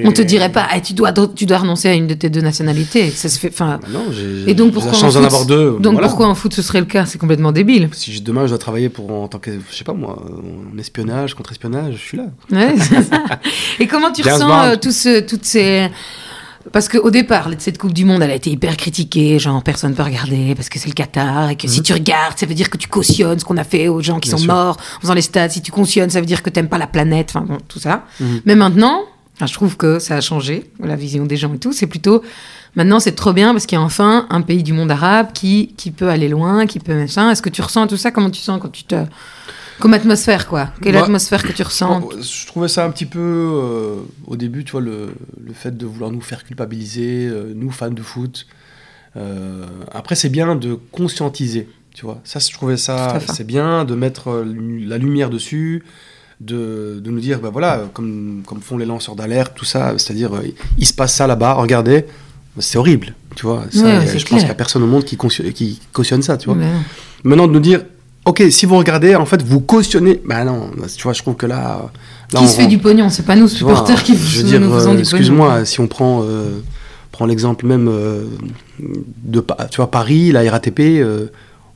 [0.05, 2.41] On te dirait pas, Eh, tu, dois, tu dois renoncer à une de tes deux
[2.41, 3.09] nationalités.
[3.09, 3.49] Ça se fait.
[3.51, 5.77] Enfin, non, j'ai et donc pourquoi en foot- avoir deux.
[5.79, 6.07] donc voilà.
[6.07, 7.05] pourquoi en foot ce serait le cas?
[7.05, 7.89] C'est complètement débile.
[7.93, 10.21] Si je- demain je dois travailler pour en tant que, je sais pas moi,
[10.73, 12.25] en espionnage, contre-espionnage, je suis là.
[12.51, 13.23] Ouais, c'est ça.
[13.79, 15.89] Et comment tu ressens euh, tout ce- toutes ces.
[16.71, 20.03] Parce qu'au départ, cette Coupe du Monde, elle a été hyper critiquée, genre personne peut
[20.03, 22.77] regarder parce que c'est le Qatar et que si tu regardes, ça veut dire que
[22.77, 24.35] tu cautionnes ce qu'on a fait aux gens qui Mhm.
[24.35, 24.53] Bien sont sûr.
[24.53, 25.49] morts en faisant les stades.
[25.49, 28.03] Si tu cautionnes, ça veut dire que t'aimes pas la planète, enfin bon, tout ça.
[28.19, 28.41] Mhm.
[28.45, 29.01] Mais maintenant,
[29.41, 31.73] enfin, je trouve que ça a changé, la vision des gens et tout.
[31.73, 32.21] C'est plutôt,
[32.75, 35.73] maintenant c'est trop bien parce qu'il y a enfin un pays du monde arabe qui,
[35.77, 37.31] qui peut aller loin, qui peut machin.
[37.31, 38.11] Est-ce que tu ressens tout ça?
[38.11, 38.95] Comment tu sens quand tu te.
[39.79, 40.69] Comme atmosphère, quoi?
[40.83, 42.07] Quelle Moi- atmosphère que tu ressens?
[42.21, 43.95] je trouvais ça un petit peu euh,
[44.27, 47.89] au début, tu vois, le, le fait de vouloir nous faire culpabiliser, euh, nous fans
[47.89, 48.45] de foot.
[49.17, 52.21] Euh, après, c'est bien de conscientiser, tu vois.
[52.23, 54.45] Ça, je trouvais ça, c'est bien de mettre
[54.87, 55.83] la lumière dessus,
[56.45, 60.33] de, de nous dire, bah voilà, comme, comme font les lanceurs d'alerte, tout ça, c'est-à-dire,
[60.35, 60.41] euh,
[60.77, 62.05] il se passe ça là-bas, regardez,
[62.59, 63.63] c'est horrible, tu vois.
[63.71, 66.21] Ça, Ouais, euh, je pense qu'il n'y a personne au monde qui, cautionne- qui cautionne
[66.23, 66.57] ça, tu vois.
[67.23, 67.81] Maintenant, de nous dire,
[68.25, 70.19] ok, si vous regardez, en fait, vous cautionnez.
[70.25, 71.91] Bah non, tu vois, je trouve que là.
[72.33, 74.43] là Qui on se fait du pognon C'est pas nous, vois, supporters, qui Je veux
[74.43, 75.17] nous dire, faisons euh, du pognon.
[75.17, 76.59] excuse-moi, si on prend, euh,
[77.11, 78.25] prend l'exemple même euh,
[78.79, 81.27] de tu vois, Paris, la RATP, euh,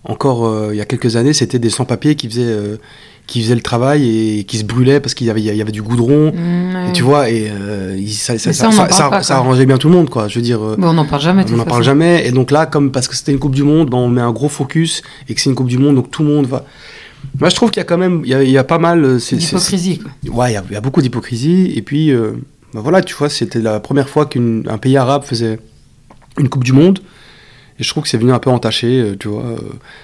[0.04, 2.78] encore euh, il y a quelques années, c'était des sans-papiers qui faisaient.
[3.27, 5.71] Qui faisaient le travail et qui se brûlaient parce qu'il y avait, il y avait
[5.71, 8.69] du goudron, Mmh, et tu vois, et euh, ça, ça,
[9.09, 10.27] pas, arrangeait bien tout le monde, quoi.
[10.27, 11.43] Je veux dire, euh, Bon, on n'en parle jamais.
[11.51, 12.27] on n'en parle jamais.
[12.27, 14.31] Et donc là, comme parce que c'était une Coupe du Monde, ben, on met un
[14.31, 16.65] gros focus et que c'est une Coupe du Monde, donc tout le monde va.
[17.39, 18.77] Moi, je trouve qu'il y a quand même, il y a, il y a pas
[18.77, 19.03] mal.
[19.03, 21.73] euh, D'hypocrisie, Ouais, il y a, il y a beaucoup d'hypocrisie.
[21.75, 22.33] Et puis, euh,
[22.73, 25.59] ben voilà, tu vois, c'était la première fois qu'un pays arabe faisait
[26.38, 26.99] une Coupe du Monde.
[27.77, 29.43] Et je trouve que c'est venu un peu entaché, euh, tu vois.
[29.43, 29.57] euh,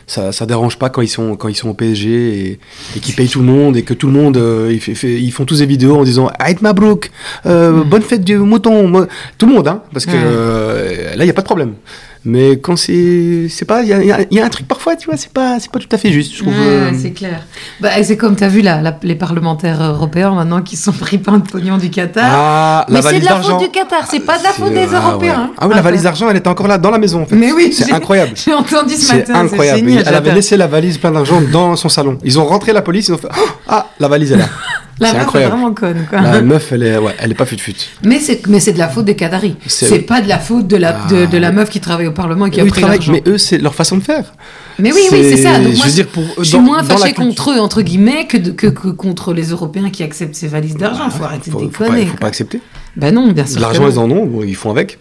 [0.05, 2.60] Ça, ça dérange pas quand ils sont, quand ils sont au PSG et,
[2.97, 5.21] et qu'ils payent tout le monde et que tout le monde, euh, ils, fait- fait-
[5.21, 7.12] ils font tous des vidéos en disant Aït Mabrouk,
[7.45, 8.88] euh, bonne fête du mouton.
[8.89, 9.05] Mo-
[9.38, 11.75] Tout le monde, hein, parce que euh, là, il n'y a pas de problème.
[12.23, 13.47] Mais quand c'est.
[13.49, 13.81] C'est pas.
[13.81, 15.88] Il y a, y y un truc parfois, tu vois, c'est pas, c'est pas tout
[15.91, 16.53] à fait juste, je trouve.
[16.55, 17.41] Euh, c'est clair.
[17.79, 21.17] Bah, c'est comme tu as vu là, la- les parlementaires européens maintenant qui sont pris
[21.17, 22.29] plein de pognon du Qatar.
[22.31, 24.97] Ah, Mais c'est de la faute du Qatar, c'est pas de la faute des ah,
[25.10, 25.34] Européens.
[25.34, 25.39] ouais.
[25.45, 25.51] hein.
[25.57, 27.36] Ah oui, la valise d'argent, elle était encore là, dans la maison, en fait.
[27.36, 28.34] Mais oui, C'est incroyable.
[28.36, 29.36] J'ai entendu ce C'est matin.
[29.41, 29.79] incroyable.
[29.79, 32.19] C'est génial, elle avait laissé la valise plein d'argent dans son salon.
[32.23, 34.45] Ils ont rentré la police, ils ont fait Oh, Ah, la valise est là.
[34.99, 35.54] La meuf est incroyable.
[35.54, 36.21] vraiment conne, quoi.
[36.21, 37.73] La meuf, elle est, ouais, elle est pas fut-fut.
[38.04, 39.56] Mais c'est mais c'est de la faute des Qataris.
[39.65, 41.08] C'est- pas de la faute de la Ah.
[41.10, 43.12] de, de la meuf qui travaille au Parlement et qui Eux, a pris l'argent.
[43.12, 44.34] mais eux, c'est leur façon de faire.
[44.80, 45.58] Mais oui, oui, c'est ça.
[45.60, 48.38] Donc je veux dire, pour, je suis dans- moins fâché contre eux entre guillemets que,
[48.38, 51.10] de- que, que contre les Européens qui acceptent ces valises d'argent.
[51.10, 52.06] faut arrêter faut, de faut pas, déconner.
[52.08, 52.62] faut pas accepter.
[52.95, 53.60] Bah non, bien sûr.
[53.62, 54.99] L'argent, ils en ont, bon, ils font avec.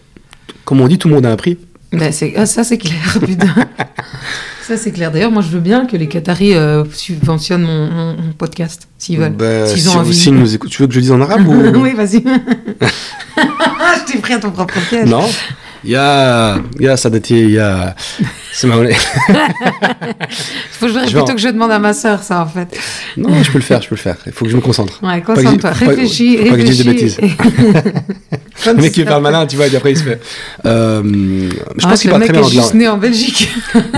[0.64, 1.58] Comme on dit, tout le monde a un prix.
[1.92, 3.48] Bah, c'est- ah, ça c'est clair, putain.
[4.70, 5.10] ça c'est clair.
[5.10, 9.18] D'ailleurs, moi je veux bien que les Qataris euh, subventionnent mon, mon- mon podcast, s'ils
[9.18, 9.32] veulent.
[9.32, 10.14] Bah, S'ils si, ont envie.
[10.14, 11.54] s'ils nous écoutent, tu veux que je le dise en arabe ou...
[11.80, 12.22] oui, vas-y.
[13.36, 15.08] je t'ai pris à ton propre piège.
[15.08, 15.28] Non.
[15.82, 17.96] Il y a, il y a Sadati, il y a.
[18.52, 18.94] C'est ma monnaie.
[20.72, 22.46] Faut que je, Je vais plutôt en- que je demande à ma sœur, ça en
[22.46, 22.76] fait.
[23.16, 24.16] Non, je peux le faire, je peux le faire.
[24.26, 24.98] Il faut que je me concentre.
[25.02, 27.16] Ouais, je- concentre-toi, faut pas- réfléchis, faut pas que je dise des réfléchis.
[28.66, 30.20] Le mec qui parle malin, tu vois, et après il se fait.
[30.66, 32.78] Euh, je pense qu'il le parle très bien anglais.
[32.78, 33.48] né en Belgique.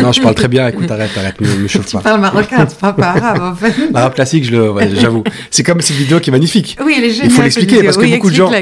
[0.00, 0.68] Non, je parle très bien.
[0.68, 2.02] Écoute, arrête, arrête, ne me chauffe tu pas.
[2.02, 3.74] parles marocain, tu parles pas arabe en fait.
[3.92, 5.24] L'arabe classique, je le, ouais, j'avoue.
[5.50, 6.76] C'est comme cette vidéo qui est magnifique.
[6.84, 7.26] Oui, elle est géniale.
[7.26, 8.52] Il faut l'expliquer, parce que Oui, beaucoup de gens-.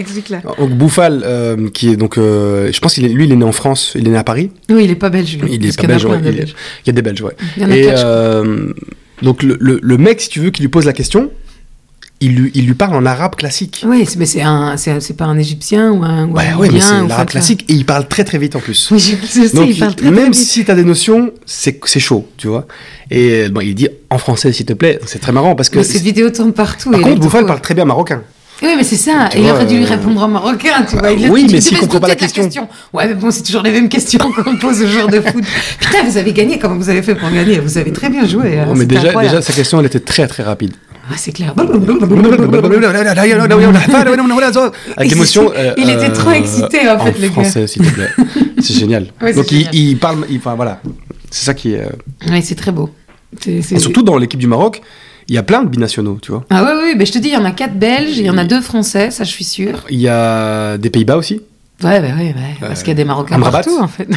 [0.59, 3.53] Donc Bouffal, euh, qui est donc, euh, je pense qu'il lui, il est né en
[3.53, 4.50] France, il est né à Paris.
[4.70, 5.37] Oui, il est pas belge.
[5.38, 6.55] lui, Il est qu'il y en a belge, plein ouais, de il est- Belges.
[6.85, 7.37] Il y a des Belges, ouais.
[7.57, 8.73] Il y en a Et euh,
[9.23, 11.31] donc le, le, le mec, si tu veux, qui lui pose la question,
[12.23, 13.83] il lui, il lui parle en arabe classique.
[13.87, 16.27] Oui, mais c'est un, c'est c'est pas un Égyptien ou un.
[16.29, 18.61] ou Ouais, un ouais, mais c'est l'arabe classique et il parle très très vite en
[18.61, 18.90] plus.
[18.90, 20.35] Oui, je, je sais, Donc, il parle très, très même vite.
[20.47, 22.66] si tu as des notions, c'est c'est chaud, tu vois.
[23.11, 25.01] Et bon, il dit en français, s'il te plaît.
[25.07, 25.79] C'est très marrant parce que.
[25.79, 26.90] Mais cette vidéo tourne partout.
[26.90, 28.23] Par contre, Bouffal parle très bien marocain.
[28.62, 29.29] Oui, mais c'est ça.
[29.31, 31.12] Tu il vois, aurait dû lui euh, répondre en marocain, tu vois.
[31.12, 32.49] Il Oui, mais s'il comprend pas la question.
[32.92, 35.42] Ouais, mais bon, c'est toujours les mêmes questions qu'on pose aux joueurs de foot.
[35.79, 36.59] Putain, vous avez gagné.
[36.59, 37.59] Comment vous avez fait pour gagner?
[37.59, 38.59] Vous avez très bien joué.
[38.59, 39.37] hein, Oh, mais déjà, incroyable.
[39.37, 40.73] déjà, sa question, elle était très très rapide.
[41.12, 41.55] Ah, c'est clair.
[44.96, 45.53] Avec l'émotion.
[45.57, 47.33] euh, Il était trop excité, en fait, le gars.
[47.33, 48.11] français, s'il te plaît.
[48.61, 49.07] C'est génial.
[49.23, 49.75] Ouais, Donc, il, génial.
[49.75, 50.27] il parle.
[50.29, 50.81] il- Enfin, voilà.
[51.31, 51.81] C'est ça qui est.
[51.81, 51.87] euh,
[52.31, 52.90] Oui, c'est très beau.
[53.40, 54.83] C'est- surtout dans l'équipe du Maroc,
[55.31, 56.45] il y a plein de binationaux, tu vois.
[56.51, 58.31] Ah oui, oui, mais je te dis, il y en a quatre Belges, il y
[58.31, 59.85] en a deux Français, ça je suis sûre.
[59.88, 61.40] Il y a des Pays-Bas aussi.
[61.85, 63.59] Ouais, ouais, ouais, ouais, parce qu'il y a des Marocains Amrabat.
[63.62, 64.09] partout, en fait.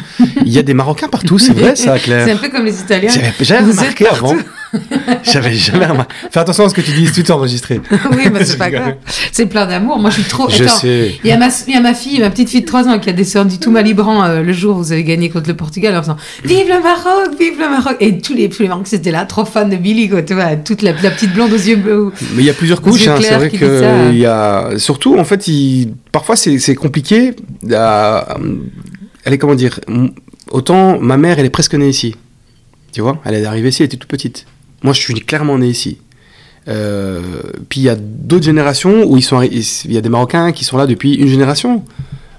[0.43, 2.28] Il y a des Marocains partout, c'est vrai, ça, C'est Claire.
[2.36, 3.12] un peu comme les Italiens.
[3.39, 4.36] J'avais remarqué avant.
[5.23, 6.13] J'avais jamais remarqué.
[6.31, 7.79] Fais attention à ce que tu dis, tout est enregistré.
[8.12, 8.81] oui, mais c'est pas rigole.
[8.81, 8.95] grave.
[9.31, 9.99] C'est plein d'amour.
[9.99, 10.49] Moi, je suis trop.
[10.49, 11.15] Je Attends, sais.
[11.23, 12.99] Il y, a ma, il y a ma fille, ma petite fille de 3 ans,
[12.99, 15.95] qui a descendu tout Malibran euh, le jour où vous avez gagné contre le Portugal
[15.95, 19.12] en faisant Vive le Maroc, vive le Maroc Et tous les, tous les Marocains étaient
[19.12, 21.75] là, trop fans de Billy, quoi, tu vois, toute la, la petite blonde aux yeux
[21.75, 22.12] bleus.
[22.36, 25.23] Mais il y a plusieurs couches, hein, c'est vrai que il y a surtout en
[25.23, 25.93] fait, il...
[26.12, 27.33] parfois c'est c'est compliqué.
[27.73, 28.38] à-
[29.23, 29.79] Elle est comment dire
[30.51, 32.15] Autant ma mère, elle est presque née ici,
[32.91, 33.19] tu vois.
[33.25, 34.45] Elle est arrivée ici, elle était toute petite.
[34.84, 35.98] Moi, je suis clairement né ici.
[36.67, 37.22] Euh,
[37.69, 40.52] puis il y a d'autres générations où ils sont, arri- il y a des Marocains
[40.54, 41.84] qui sont là depuis une génération,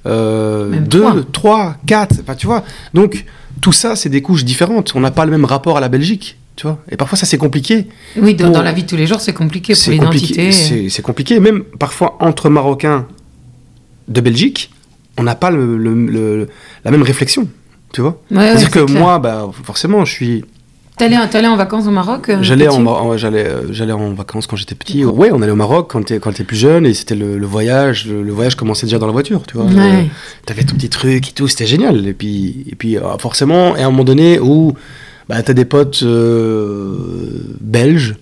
[0.06, 1.16] euh, deux, trois.
[1.32, 2.16] trois, quatre.
[2.22, 2.64] Enfin, tu vois.
[2.94, 3.24] Donc
[3.60, 4.92] tout ça, c'est des couches différentes.
[4.94, 6.78] On n'a pas le même rapport à la Belgique, tu vois.
[6.90, 7.86] Et parfois, ça c'est compliqué.
[8.16, 10.52] Oui, dans, Pour- dans la vie de tous les jours, c'est compliqué pour l'identité.
[10.88, 11.38] C'est compliqué.
[11.40, 13.06] Même parfois entre Marocains
[14.08, 14.70] de Belgique,
[15.18, 16.48] on n'a pas le- le- le-
[16.84, 17.46] la même réflexion.
[17.92, 19.00] Tu vois Ouais, ouais, C'est-à-dire que clair.
[19.00, 20.44] moi, bah, forcément, je suis.
[20.96, 24.76] T'allais en vacances au Maroc euh, J'allais en, j'allais, euh, j'allais en vacances quand j'étais
[24.76, 25.04] petit.
[25.04, 27.46] Ouais, on allait au Maroc quand t'es, quand t'es plus jeune et c'était le, le
[27.46, 28.06] voyage.
[28.06, 29.66] Le, le voyage commençait déjà dans la voiture, tu vois.
[29.66, 29.72] Ouais.
[29.76, 30.02] Euh,
[30.46, 32.06] T'avais ton petit truc et tout, c'était génial.
[32.06, 34.74] Et puis, et puis forcément, et à un moment donné où
[35.28, 36.96] bah, t'as des potes euh,
[37.60, 38.14] belges,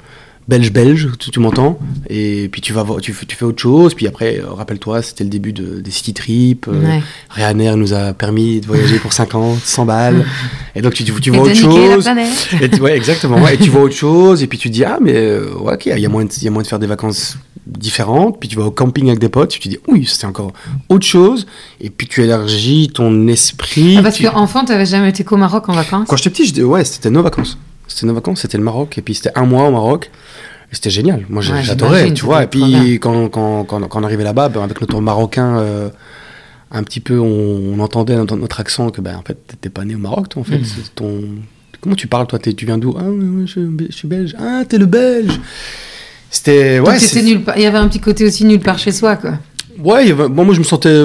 [0.70, 3.94] belges, tu, tu m'entends, et puis tu vas voir, tu, fais- tu fais autre chose.
[3.94, 6.68] Puis après, euh, rappelle-toi, c'était le début de, des city trips.
[6.68, 7.02] euh, Ouais.
[7.30, 10.24] Ryanair nous a permis de voyager pour 50, 100 balles.
[10.74, 12.08] Et donc tu, tu Et vois autre chose.
[12.60, 13.40] Et tu- ouais, exactement.
[13.42, 15.86] ouais, et tu vois autre chose, et puis tu dis, ah, mais euh, ouais, ok,
[15.86, 17.36] il y, a moyen de- il y a moyen de faire des vacances
[17.66, 18.40] différentes.
[18.40, 20.52] Puis tu vas au camping avec des potes, tu te dis, oui, c'est encore
[20.88, 21.46] autre chose.
[21.80, 23.96] Et puis tu élargis ton esprit.
[23.98, 26.06] Ah, parce tu- qu'enfant, t'avais jamais été qu'au Maroc en vacances?
[26.08, 27.58] Quand j'étais petit, je dis, ouais, c'était nos vacances.
[27.88, 28.96] C'était nos vacances, c'était le Maroc.
[28.98, 30.10] Et puis c'était un mois au Maroc.
[30.70, 31.26] Et c'était génial.
[31.28, 32.44] Moi, Ouais, j'adorais, tu vois.
[32.44, 35.58] Et puis quand, quand, quand, quand on arrivait là-bas, ben, avec notre marocain.
[35.58, 35.88] euh,
[36.74, 39.84] un petit peu, on, on entendait dans notre accent que, ben, en fait, t'étais pas
[39.84, 40.58] né au Maroc, toi, en fait.
[40.94, 41.20] Ton...
[41.82, 42.38] Comment tu parles, toi?
[42.38, 42.94] Tu viens d'où?
[42.98, 43.02] Ah,
[43.44, 44.34] je, je suis belge.
[44.38, 45.38] Ah, t'es le belge.
[46.30, 46.80] C'était.
[46.80, 49.32] Ouais, nulle part- Il y avait un petit côté aussi nulle part chez soi, quoi.
[49.78, 51.02] ouais avait- bon, moi, je me sentais.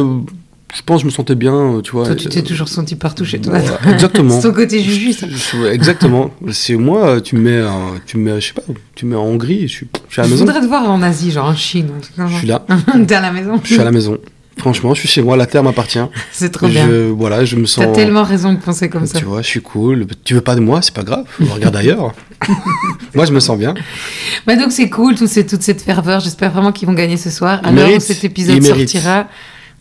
[0.75, 2.05] Je pense que je me sentais bien, euh, tu vois.
[2.05, 3.57] Toi, tu t'es toujours senti partout chez toi.
[3.89, 4.39] Exactement.
[4.41, 5.25] Ton côté juju, ça.
[5.29, 6.31] Je- je- exactement.
[6.51, 9.15] C'est moi, tu me mets, en- tu me mets, je sais pas, tu me mets
[9.17, 10.45] en Hongrie, je suis, je suis à la Je maison.
[10.45, 11.89] voudrais te voir en Asie, genre en Chine.
[12.17, 12.65] Je suis là,
[13.07, 13.59] T'es à la maison.
[13.63, 14.17] je suis à la maison.
[14.59, 15.99] Franchement, je suis chez moi, la terre m'appartient.
[16.31, 16.87] C'est trop bien.
[16.87, 17.95] Je, voilà, je me T'as sens.
[17.95, 19.19] tellement raison de penser comme ça.
[19.19, 20.07] Tu vois, je suis cool.
[20.25, 21.25] Tu veux pas de moi, c'est pas grave.
[21.39, 22.13] Regarde ailleurs.
[23.13, 23.75] moi, je me sens bien.
[24.47, 26.19] Bah donc c'est cool, tout ces- toute cette ferveur.
[26.21, 27.61] J'espère vraiment qu'ils vont gagner ce soir.
[27.63, 29.27] Alors cet épisode sortira,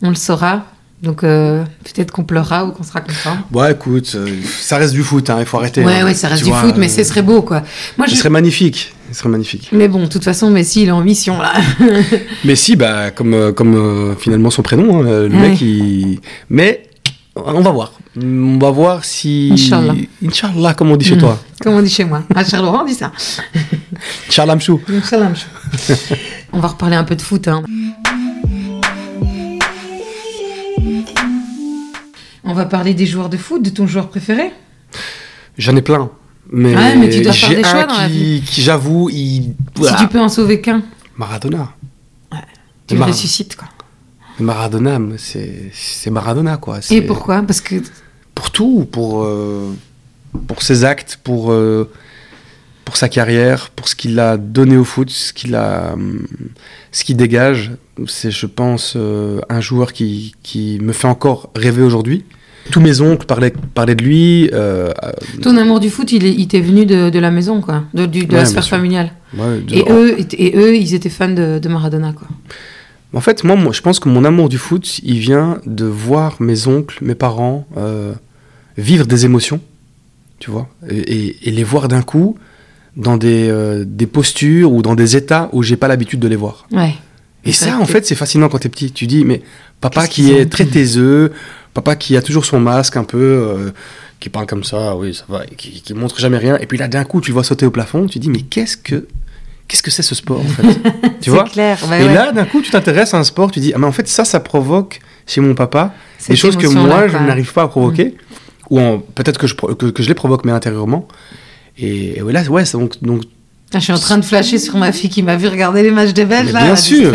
[0.01, 0.63] on le saura.
[1.03, 3.37] Donc euh, peut-être qu'on pleurera ou qu'on sera content.
[3.53, 4.27] Ouais, écoute, euh,
[4.59, 5.83] ça reste du foot, hein, il faut arrêter.
[5.83, 6.05] Ouais, hein.
[6.05, 7.61] ouais, ça reste du vois, foot, mais euh, ce serait beau, quoi.
[7.97, 8.17] Moi, Ce je...
[8.19, 8.93] serait magnifique.
[9.11, 9.69] Ce serait magnifique.
[9.71, 11.53] Mais bon, de toute façon, Messi, il est en mission, là.
[12.45, 15.49] Mais si, bah, comme, comme finalement son prénom, hein, le Ouais.
[15.49, 16.19] mec, il.
[16.49, 16.89] Mais
[17.35, 17.93] on va voir.
[18.19, 19.51] On va voir si.
[19.53, 19.93] Inch'Allah.
[20.25, 21.19] Inch'Allah, comme on dit chez Mm.
[21.19, 21.39] toi.
[21.61, 22.23] Comme on dit chez moi.
[22.35, 23.11] À Charleroi, on dit ça.
[24.27, 24.81] Inch'Allah, Mchou.
[24.87, 25.45] Chose.
[26.53, 27.61] on va reparler un peu de foot, hein.
[32.47, 34.51] On va parler des joueurs de foot, de ton joueur préféré?
[35.57, 36.09] J'en ai plein.
[36.51, 39.53] Mais, Ouais, mais tu dois faire des choix un dans la qui, qui j'avoue, il.
[39.81, 40.81] Si tu peux en sauver qu'un,
[41.17, 41.73] Maradona.
[42.87, 43.67] tu le Mar- ressuscites, quoi.
[44.39, 46.79] Maradona, c'est c'est Maradona, quoi.
[46.89, 47.41] Et pourquoi?
[47.41, 47.75] Parce que
[48.35, 49.73] Pour tout, pour, euh,
[50.47, 51.89] pour ses actes, pour, euh,
[52.85, 56.25] pour sa carrière, pour ce qu'il a donné au foot, ce qu'il a, hum,
[56.91, 57.71] ce qu'il dégage.
[58.05, 62.23] C'est, je pense, euh, un joueur qui, qui me fait encore rêver aujourd'hui.
[62.71, 64.49] Tous mes oncles parlaient, parlaient de lui.
[64.53, 64.91] euh,
[65.41, 67.83] ton amour du foot, il, il t'est venu de, de la maison, quoi.
[67.93, 69.11] De, du- de Ouais, la sphère familiale.
[69.37, 72.27] ouais, de- Et eux, et eux, ils étaient fans de, de Maradona, quoi.
[73.13, 76.35] En fait, moi, moi, je pense que mon amour du foot, il vient de voir
[76.41, 78.13] mes oncles, mes parents euh,
[78.77, 79.59] vivre des émotions,
[80.39, 82.37] tu vois, et, et- et les voir d'un coup
[82.97, 86.35] dans des, euh, des postures ou dans des états où j'ai pas l'habitude de les
[86.35, 86.67] voir.
[86.71, 86.95] Ouais.
[87.45, 88.91] Et ça, en fait, c'est fascinant quand t'es petit.
[88.91, 89.41] Tu dis, mais
[89.79, 91.31] papa Qu'est-ce qui est très taiseux,
[91.81, 93.71] papa qui a toujours son masque un peu, euh,
[94.19, 96.57] qui parle comme ça, oui, ça va, et qui, qui montre jamais rien.
[96.57, 98.77] Et puis là, d'un coup, tu le vois sauter au plafond, tu dis, mais qu'est-ce
[98.77, 99.07] que
[99.67, 100.63] qu'est-ce que c'est ce sport, en fait
[101.21, 101.77] Tu vois clair.
[101.85, 102.13] Et ouais.
[102.13, 104.25] là, d'un coup, tu t'intéresses à un sport, tu dis, ah, mais en fait, ça,
[104.25, 107.15] ça provoque chez mon papa Cette des choses que moi, je.
[107.17, 107.25] Mm.
[107.27, 108.15] n'arrive pas à provoquer,
[108.71, 111.07] ou en- peut-être que je, que, que je les provoque, mais intérieurement.
[111.77, 113.21] Et, et ouais, là, ouais, c'est donc, donc
[113.71, 115.91] Ah, je suis en train de flasher sur ma fille qui m'a vu regarder les
[115.91, 116.53] matchs des Belges.
[116.53, 117.13] Là, bien sûr,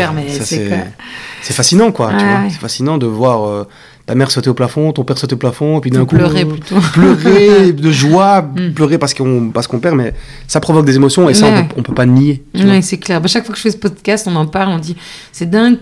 [1.42, 2.08] c'est fascinant quoi.
[2.08, 2.48] Ouais, ouais.
[2.50, 3.66] C'est fascinant de voir euh,
[4.12, 6.16] ta mère sauter au plafond, ton père sauter au plafond, et puis d'un Ou coup
[6.16, 6.76] pleurer plutôt.
[6.92, 8.72] pleurer de joie, Mm.
[8.74, 10.12] pleurer parce qu'on parce qu'on perd, mais
[10.46, 11.58] ça provoque des émotions et ça Ouais.
[11.60, 12.42] on peut, on peut pas nier.
[12.54, 12.62] tu.
[12.64, 13.22] Oui, c'est clair.
[13.22, 14.96] Bah, chaque fois que je fais ce podcast, on en parle, on dit
[15.32, 15.78] c'est dingue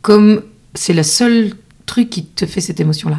[0.00, 0.42] comme
[0.74, 1.50] c'est le seul
[1.86, 3.18] truc qui te fait cette émotion-là.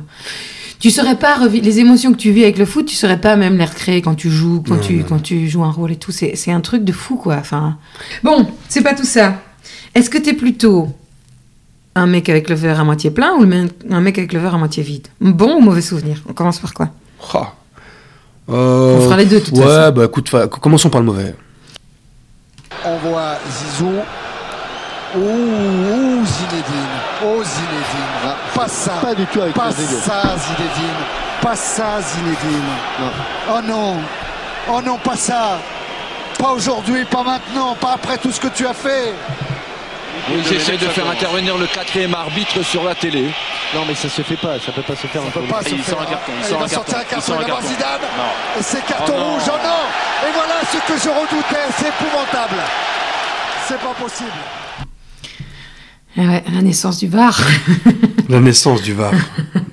[0.79, 3.57] Tu saurais pas les émotions que tu vis avec le foot, tu saurais pas même
[3.57, 5.05] les recréer quand tu joues, quand Non, tu non.
[5.10, 6.12] quand tu joues un rôle et tout.
[6.13, 7.36] C'est un truc de fou quoi.
[7.39, 7.77] Enfin
[8.23, 9.41] bon, c'est pas tout ça.
[9.95, 10.88] Est-ce que t'es plutôt
[11.97, 14.57] un mec avec le verre à moitié plein ou un mec avec le verre à
[14.57, 15.07] moitié vide?
[15.19, 16.21] Bon ou mauvais souvenir?
[16.29, 16.89] On commence par quoi?
[18.49, 19.91] Euh, On fera les deux, de toute ouais, façon.
[19.93, 21.36] bah écoute, fa- commençons par le mauvais.
[22.86, 23.91] On voit Zizou.
[25.15, 26.95] Ouh, ouh, Zinedine.
[27.25, 28.36] Oh, Zinedine.
[28.55, 28.91] Pas ça.
[29.01, 30.97] Pas du tout avec Pas ça, Zinedine.
[31.41, 32.62] Pas ça, Zinedine.
[33.49, 33.95] Oh non.
[34.69, 35.57] Oh non, pas ça.
[36.38, 39.13] Pas aujourd'hui, pas maintenant, pas après tout ce que tu as fait.
[40.30, 43.23] Ils essaient de faire intervenir le quatrième arbitre sur la télé.
[43.75, 45.21] Non, mais ça se fait pas, ça peut pas se faire.
[45.23, 45.93] Ça peut pas se il faire.
[45.93, 47.38] sort un carton, il Il sort va un sortir un carton, il carton, sort il
[47.38, 47.75] un va voir carton.
[47.75, 48.01] Zidane.
[48.17, 48.60] Non.
[48.60, 49.34] Et c'est carton Oh non.
[49.34, 52.62] rouge, oh non Et voilà ce que je redoutais, c'est épouvantable.
[53.67, 54.30] C'est pas possible.
[56.17, 57.39] Ah ouais, La naissance du VAR.
[58.30, 59.12] La naissance du VAR.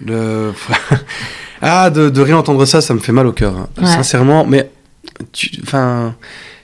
[0.05, 0.53] Le-
[1.63, 3.57] ah, de, de réentendre ça, ça me fait mal au cœur.
[3.57, 3.69] hein.
[3.81, 3.87] Ouais.
[3.87, 4.71] Sincèrement, mais
[5.33, 6.15] tu- enfin,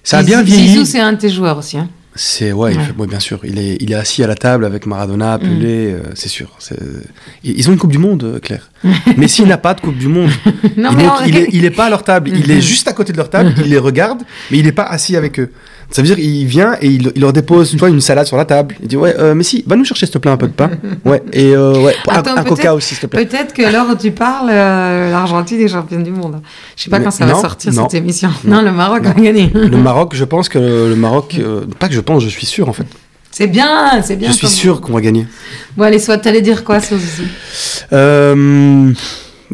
[0.02, 0.86] ça a bien Zizou, vieilli.
[0.86, 1.78] c'est un de tes joueurs aussi.
[1.78, 1.88] hein.
[2.22, 2.84] C'est ouais, il Ouais.
[2.84, 3.40] fait- ouais, bien sûr.
[3.44, 5.40] Il est, il est assis à la table avec Maradona, Mm.
[5.40, 6.50] Pelé, euh, c'est sûr.
[7.44, 8.70] Ils ont une Coupe du Monde, euh, Claire.
[9.16, 10.28] Mais s'il n'a pas de Coupe du Monde,
[10.76, 12.28] Non, il, est, il, est, il est pas à leur table.
[12.28, 12.50] Il Mhm.
[12.50, 13.54] est juste à côté de leur table.
[13.64, 15.50] Il les regarde, mais il n'est pas assis avec eux.
[15.92, 18.36] Ça veut dire il vient et il, il leur dépose, tu vois, une salade sur
[18.36, 18.76] la table.
[18.80, 20.52] Il dit ouais, euh, mais si, va nous chercher s'il te plaît un peu de
[20.52, 20.70] pain.
[21.04, 23.24] Ouais et euh, ouais, un- Attends, un, coca aussi s'il te plaît.
[23.26, 26.40] Peut-être que alors tu parles, euh, l'Argentine est championne du monde.
[26.76, 28.30] Je sais pas Mais quand ça va sortir non, cette émission.
[28.44, 28.56] non.
[28.56, 29.50] Non, le Maroc va gagner.
[29.52, 32.68] Le Maroc, je pense que le Maroc, euh, pas que je pense, je suis sûr
[32.68, 32.86] en fait.
[33.32, 34.28] C'est bien, c'est bien.
[34.28, 35.26] Je suis comme- sûr qu'on va gagner.
[35.76, 37.22] Bon, allez, soit t'allais dire quoi Zizou
[37.92, 38.92] Euh,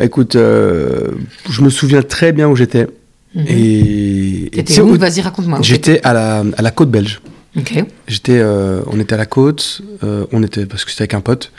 [0.01, 1.09] écoute, euh,
[1.49, 2.87] je me souviens très bien où j'étais.
[3.37, 3.44] Mhm.
[3.49, 5.59] Et, T'étais où Vas-y, raconte-moi.
[5.62, 7.20] j'étais à la, à la côte belge.
[7.55, 7.81] t'étais.
[7.83, 7.87] Ok.
[8.09, 11.20] J'étais, euh, on était à la côte, euh, on était parce que c'était avec un
[11.20, 11.53] pote,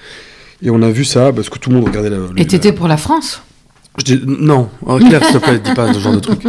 [0.63, 2.17] et on a vu ça parce que tout le monde regardait la.
[2.37, 3.41] Et t'étais pour la France
[4.25, 6.41] Non, oh, Claire, s'il te plaît, dis pas ce genre de truc.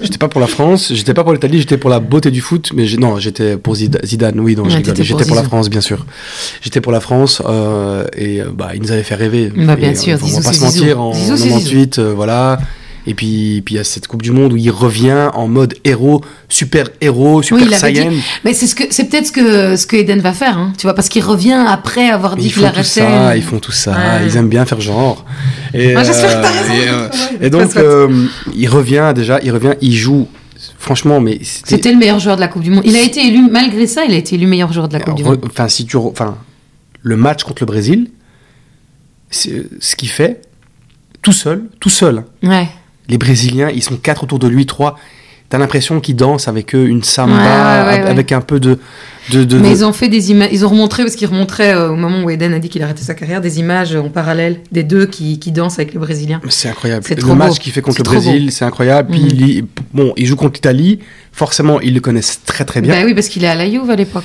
[0.00, 2.70] J'étais pas pour la France, j'étais pas pour l'Italie, j'étais pour la beauté du foot,
[2.74, 5.42] mais non, j'étais pour Zida- Zidane, oui, pour J'étais pour la.
[5.44, 6.04] France, bien sûr.
[6.60, 9.52] J'étais pour la France, euh, et bah, ils nous avaient fait rêver.
[9.56, 11.98] Bah, bien Et, sûr, euh, on Zizou, va pas se mentir, en Zizou, c'est 98,
[11.98, 12.58] euh, voilà.
[13.10, 15.74] Et puis, puis il y a cette Coupe du Monde où il revient en mode
[15.84, 18.12] héros, super héros, super dit- saiyan.
[18.44, 20.82] Mais c'est ce que c'est peut-être ce que ce que Eden va faire, hein, tu
[20.86, 22.82] vois, parce qu'il revient après avoir dit Ils qu'il font tout arrêtait.
[22.84, 24.26] ça, ils font tout ça, Ouais.
[24.26, 25.24] ils aiment bien faire genre.
[25.72, 26.72] Et, t'as euh, raison.
[26.74, 27.08] et, euh,
[27.40, 30.28] et donc, euh, il revient déjà, il revient, il joue.
[30.78, 31.90] Franchement, mais c'était.
[31.92, 32.82] Le meilleur joueur de la Coupe du Monde.
[32.84, 35.14] Il a été élu, malgré ça, il a été élu meilleur joueur de la Coupe
[35.14, 35.40] du Monde.
[35.46, 36.36] Enfin, si tu, re- enfin,
[37.02, 38.10] le match contre le Brésil,
[39.30, 40.42] ce qu'il fait,
[41.22, 42.24] tout seul, tout seul.
[42.42, 42.68] Ouais.
[43.08, 44.98] Les Brésiliens, ils sont quatre autour de lui, trois.
[45.50, 48.10] T'as l'impression qu'ils dansent avec eux une samba, Ouais, ouais, ouais, ab- ouais.
[48.10, 48.78] avec un peu de.
[49.32, 51.72] de, de- Mais de- ils ont fait des images, ils ont remontré, parce qu'ils remontraient
[51.74, 54.60] euh, au moment où Eden a dit qu'il arrêtait sa carrière, des images en parallèle
[54.72, 56.42] des deux qui, qui dansent avec les Brésiliens.
[56.50, 57.02] C'est incroyable.
[57.08, 59.08] C'est le match qu'il fait contre le Brésil, c'est incroyable.
[59.10, 59.28] Puis Mhm.
[59.48, 60.98] il- bon, il joue contre l'Italie.
[61.32, 62.92] Forcément, ils le connaissent très très bien.
[62.94, 64.24] Bah oui, parce qu'il est à la Juve à l'époque.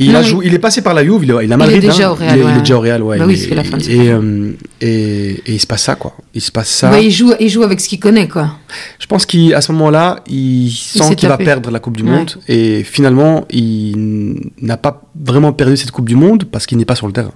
[0.00, 1.56] Il, Non, a mais- joué, il est passé par la Juve, il, a Il est
[1.56, 1.80] Madrid.
[1.80, 2.12] déjà hein.
[2.12, 2.52] au Real, Il est, il ouais.
[2.56, 3.18] est déjà au Real, ouais.
[3.18, 5.82] Bah oui, Il c'est la fin de sa et, euh, et, et il se passe
[5.82, 6.14] ça, quoi.
[6.34, 7.00] Il se passe ça.
[7.00, 8.52] Il, joue, il joue avec ce qu'il connaît, quoi.
[9.00, 12.10] Je pense qu'à ce moment-là, il sent qu'il va perdre la Coupe du Ouais.
[12.10, 12.30] Monde.
[12.46, 16.94] Et finalement, il n'a pas vraiment perdu cette Coupe du Monde parce qu'il n'est pas
[16.94, 17.32] sur le terrain.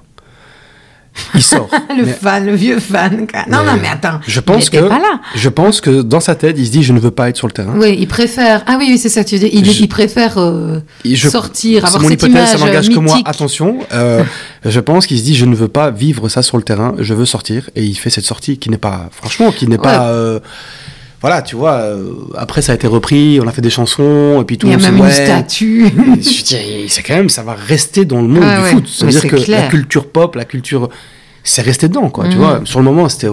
[1.35, 1.69] Il sort.
[1.97, 3.27] Le Mais fan, le vieux fan.
[3.31, 3.41] quoi.
[3.49, 4.21] Non, Mais non, mais attends.
[4.27, 5.21] je pense que- pas là.
[5.35, 7.47] je pense que dans sa tête, il se dit Je ne veux pas être sur
[7.47, 7.75] le terrain.
[7.77, 8.63] Oui, il préfère.
[8.67, 9.49] Ah oui, oui, c'est ça tu dis.
[9.53, 12.95] Il, Je- il préfère euh, je- sortir, avoir mon cette hypothèse, ça image n'engage euh,
[12.95, 13.19] que moi.
[13.25, 14.23] Attention, euh,
[14.65, 17.13] je pense qu'il se dit je ne veux pas vivre ça sur le terrain, je
[17.15, 20.07] veux sortir et il fait cette sortie qui n'est pas, franchement, qui n'est pas.
[20.09, 20.41] euh,
[21.23, 21.73] voilà, tu vois.
[21.77, 24.71] euh, après, ça a été repris, on a fait des chansons et puis tout Il
[24.71, 25.25] y a le monde même une ouais.
[25.25, 25.87] statue.
[26.21, 28.89] Je c'est quand même, ça va rester dans le monde Ah du ouais, foot.
[28.89, 29.63] Ça veut mais dire c'est que clair.
[29.63, 30.91] la culture pop, la culture,
[31.45, 32.25] c'est resté dedans, quoi.
[32.29, 32.39] Tu Mhm.
[32.39, 33.29] vois, sur le moment, c'était,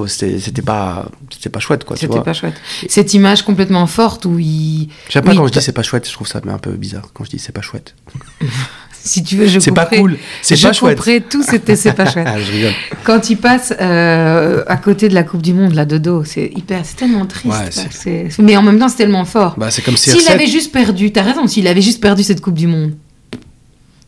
[0.64, 1.96] pas, c'était pas chouette, quoi.
[1.98, 2.56] C'était pas chouette.
[2.88, 4.90] Cette image complètement forte où il.
[5.08, 7.10] Je sais pas quand je dis c'est pas chouette, je trouve ça un peu bizarre
[7.14, 7.96] quand je dis c'est pas chouette.
[9.02, 10.98] Si tu veux, je C'est pas cool, c'est je pas chouette.
[10.98, 12.28] couperai tout, c'était c'est pas chouette.
[12.30, 12.74] Ah, je rigole.
[13.04, 16.52] Quand il passe euh, à côté de la Coupe du Monde, là, de dos, c'est
[16.56, 17.86] hyper, c'est tellement triste.
[18.06, 19.56] Ouais, Mais en même temps, c'est tellement fort.
[19.58, 20.32] Bah, c'est comme S'il CR7.
[20.32, 22.94] avait juste perdu, t'as raison, s'il avait juste perdu cette Coupe du Monde,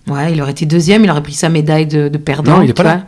[0.07, 2.57] ouais, il aurait été deuxième, il aurait pris sa médaille de, de perdant.
[2.57, 3.05] Non, il est pas là.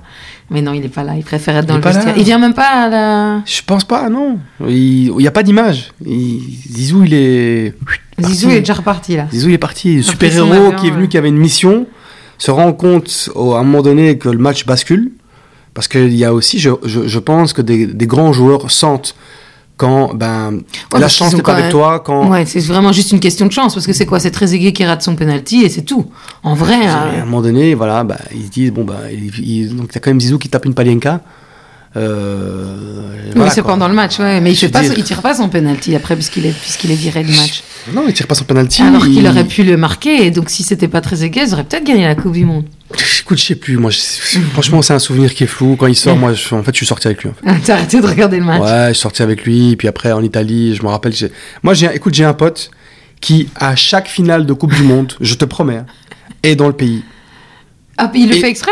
[0.50, 2.14] Mais non, il est pas là, il préfère être dans le vestiaire.
[2.18, 3.42] Il vient même pas à la.
[3.46, 4.38] Je pense pas, non.
[4.68, 5.92] Il n'y a pas d'image.
[6.06, 7.74] Il- Zizou, il est.
[8.22, 9.28] Zizou est déjà reparti là.
[9.32, 10.04] Zizou, il est parti.
[10.04, 11.08] Super-héros avion, qui est venu, ouais.
[11.08, 11.88] qui avait une mission,
[12.38, 15.12] se rend compte au- à un moment donné que le match bascule.
[15.74, 19.16] Parce qu'il y a aussi, je, je, je pense que des, des grands joueurs sentent
[19.76, 20.60] quand ben,
[20.96, 22.00] la chance n'est pas avec même- toi.
[22.00, 24.20] Quand, Ouais, c'est vraiment juste une question de chance parce que c'est quoi?
[24.20, 26.06] C'est Trezeguet qui rate son penalty et c'est tout.
[26.44, 29.32] En vrai, à euh, un moment donné, voilà, bah, ils se disent bon bah, il,
[29.44, 31.22] il- donc t'as quand même Zizou qui tape une palienka.
[31.96, 32.66] Euh,
[33.36, 36.46] oui, c'est pendant le match, ouais, mais il il tire pas son penalty après puisqu'il
[36.46, 37.64] est puisqu'il est viré du match.
[37.94, 38.82] Non, il tire pas son penalty.
[38.82, 41.64] Alors qu'il il- aurait pu le marquer et donc si c'était pas Trezeguet, ils auraient
[41.64, 42.66] peut-être gagné la Coupe du Monde.
[43.22, 43.78] Écoute, je sais plus.
[43.78, 45.76] Moi, je- franchement, c'est un souvenir qui est flou.
[45.76, 47.30] Quand il sort, moi, je- en fait, je suis sorti avec lui.
[47.30, 47.60] en fait.
[47.66, 48.62] T'as arrêté de regarder le match.
[48.62, 49.76] Ouais, je suis sorti avec lui.
[49.76, 51.14] Puis après, en Italie, je me rappelle.
[51.14, 51.32] j'ai-
[51.64, 52.72] Moi, j'ai, écoute, j'ai un pote
[53.22, 55.86] qui, à chaque finale de Coupe du Monde, je te promets, hein,
[56.44, 57.04] est dans le pays.
[57.98, 58.72] Ah, il le Et- fait exprès?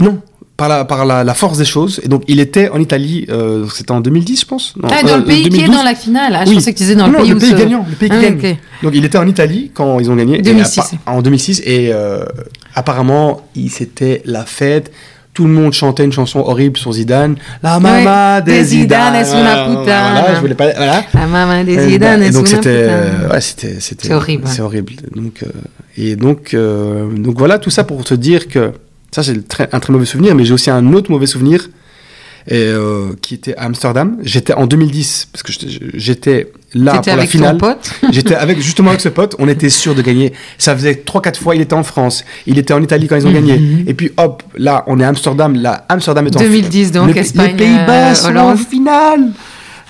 [0.00, 0.20] Non,
[0.60, 2.00] par la, par la, la force des choses.
[2.04, 3.24] Et donc, il était en Italie.
[3.30, 4.74] euh, c'était en 2010, je pense.
[4.76, 5.76] Non, Ah, dans euh, le pays qui est 2012.
[5.76, 6.32] dans la finale.
[6.36, 6.56] Ah, je Oui.
[6.56, 8.56] pensais que tu disais dans le pays le pays gagnant, le pays qui Ah, gagne.
[8.82, 10.38] Donc il était en Italie quand ils ont gagné.
[10.38, 10.80] Et 2006.
[10.80, 11.62] appa- en 2006.
[11.64, 12.24] Et euh,
[12.74, 14.92] apparemment, il- c'était la fête.
[15.32, 17.36] Tout le monde chantait une chanson horrible sur Zidane.
[17.62, 19.24] La mama Ouais, des Zidane Zidane.
[19.24, 20.20] es una puttana.
[20.20, 20.72] Voilà, je voulais pas.
[20.76, 21.04] Voilà.
[21.14, 23.30] La maman des Zidane et est donc c'était, putain.
[23.32, 24.08] ouais, c'était, c'était.
[24.08, 24.92] C'est horrible, C'est horrible.
[25.14, 25.44] Donc
[25.96, 28.72] et donc donc voilà tout ça pour te dire que
[29.10, 29.42] ça c'est le
[29.72, 31.68] un très mauvais souvenir, mais j'ai aussi un autre mauvais souvenir
[32.48, 34.16] et euh, qui était à Amsterdam.
[34.22, 35.52] J'étais en 2010 parce que
[35.94, 37.58] j'étais- là pour la avec finale.
[37.58, 37.90] ton pote.
[38.12, 40.32] J'étais avec justement avec ce pote, on était sûr de gagner.
[40.56, 43.32] Ça faisait 3-4 fois, il était en France, il était en Italie quand ils ont
[43.32, 43.58] gagné.
[43.58, 43.84] Mhm.
[43.88, 47.20] Et puis hop, là, on est à Amsterdam, là, Amsterdam est en 2010, donc, les,
[47.20, 49.32] Espagne, Les Pays-Bas euh, sont en finale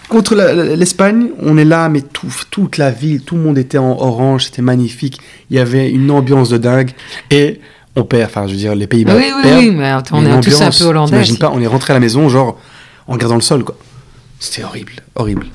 [0.09, 1.29] contre la- la- l'Espagne.
[1.41, 4.63] On est là, mais tout, toute la ville, tout le monde était en orange, c'était
[4.63, 5.19] magnifique.
[5.51, 6.91] Il y avait une ambiance de dingue.
[7.31, 7.61] Et
[7.97, 9.59] on perd, enfin, je veux dire, les Pays-Bas Oui, oui, perdent.
[9.59, 11.11] oui, mais attends, on est tous un peu hollandais.
[11.11, 12.59] T'imagines pas, on est rentré à la maison, genre,
[13.09, 13.77] en regardant le sol, quoi.
[14.39, 15.47] C'était horrible, horrible.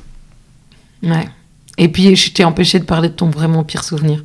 [1.03, 1.27] Ouais.
[1.77, 4.23] Et puis, je t'ai empêché de parler de ton vraiment pire souvenir.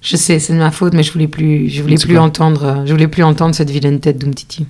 [0.00, 2.64] Je sais, c'est de ma faute, mais je voulais plus, je voulais plus quoi entendre,
[2.64, 4.66] euh, je voulais plus entendre cette vilaine tête d'Umtiti.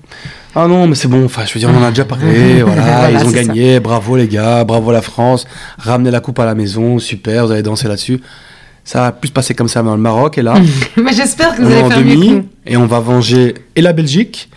[0.55, 2.83] Ah non, mais c'est bon, enfin, je veux dire, on en a déjà parlé, voilà,
[2.83, 5.47] Voilà, ils ont gagné, bravo les gars, bravo la France,
[5.79, 8.21] ramenez la coupe à la maison, super, vous allez danser là-dessus.
[8.85, 10.55] Ça va plus se passer comme ça dans le Maroc, et là,
[10.97, 12.47] mais j'espère que vous allez en faire mieux que demi, nous.
[12.67, 14.49] et on va venger et la Belgique,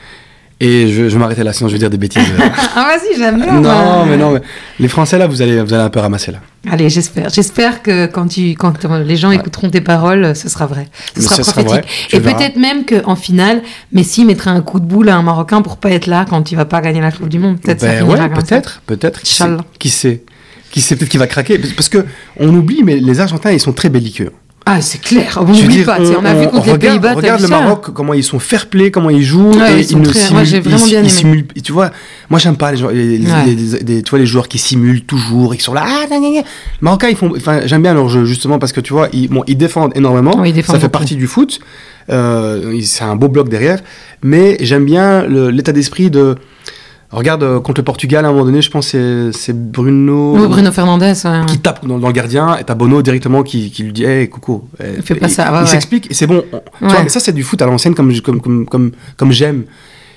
[0.59, 2.23] et je, je vais m'arrêter là, sinon je vais dire des bêtises.
[2.77, 3.53] Ah vas-y, j'aime bien.
[3.61, 4.41] non, mais non, mais
[4.79, 6.39] les Français là, vous allez, vous allez un peu ramasser là.
[6.69, 7.29] Allez, j'espère.
[7.29, 10.87] J'espère que quand, tu, quand euh, les gens écouteront tes paroles, ce sera vrai.
[11.13, 11.89] Ce Mais sera ce sera prophétique.
[12.11, 13.61] vrai, Et peut-être même qu'en finale,
[13.93, 16.55] Messi mettra un coup de boule à un Marocain pour pas être là quand il
[16.55, 17.59] va pas gagner la Coupe du Monde.
[17.61, 19.21] Peut-être Ben ouais, peut-être, peut-être.
[19.21, 19.63] Qui sait, Inch'Allah.
[19.79, 20.23] qui sait
[20.75, 22.05] Qui sait peut-être qu'il va craquer Parce que
[22.37, 24.31] on oublie, mais les Argentins, ils sont très belliqueux.
[24.65, 25.37] Ah, c'est clair.
[25.41, 26.03] On Je veux n'oublie pas.
[26.03, 27.09] sais, On, a vu contre les regarde, Pays-Bas.
[27.11, 29.51] t'as regarde le Maroc, comment ils sont fair-play, comment ils jouent.
[29.53, 31.09] Ouais, et ils sont ne simulent- moi, j'ai vraiment ils- bien ils aimé.
[31.09, 31.91] simulent- tu vois,
[32.29, 33.45] moi j'aime pas les, gens, les, les- Ouais.
[33.45, 35.85] les- les- tu vois, les joueurs qui simulent toujours, ils sont là.
[35.87, 36.17] Ah, gna.
[36.19, 36.43] Les
[36.81, 37.31] Marocains, ils font.
[37.37, 40.43] Enfin, j'aime bien leur jeu justement parce que tu vois, ils, bon, ils défendent énormément.
[40.43, 40.97] Ils défendent ça fait beaucoup.
[40.99, 41.59] partie du foot.
[42.09, 43.79] Euh, ils- c'est un beau bloc derrière,
[44.23, 46.35] mais j'aime bien l'état d'esprit de.
[47.15, 50.37] Regarde euh, contre le Portugal à un moment donné, je pense que c'est- Bruno.
[50.39, 51.13] Oh, Bruno Fernandez.
[51.25, 51.45] ouais.
[51.47, 54.29] qui tape dans, dans le gardien et t'as Bono directement qui, qui lui dit hey
[54.29, 55.67] coucou Eh, Fais pas il- ça, ouais, il ouais.
[55.67, 56.43] s'explique et c'est bon
[56.79, 59.63] tu vois, mais ça c'est du foot à l'ancienne comme, comme, comme, comme, comme j'aime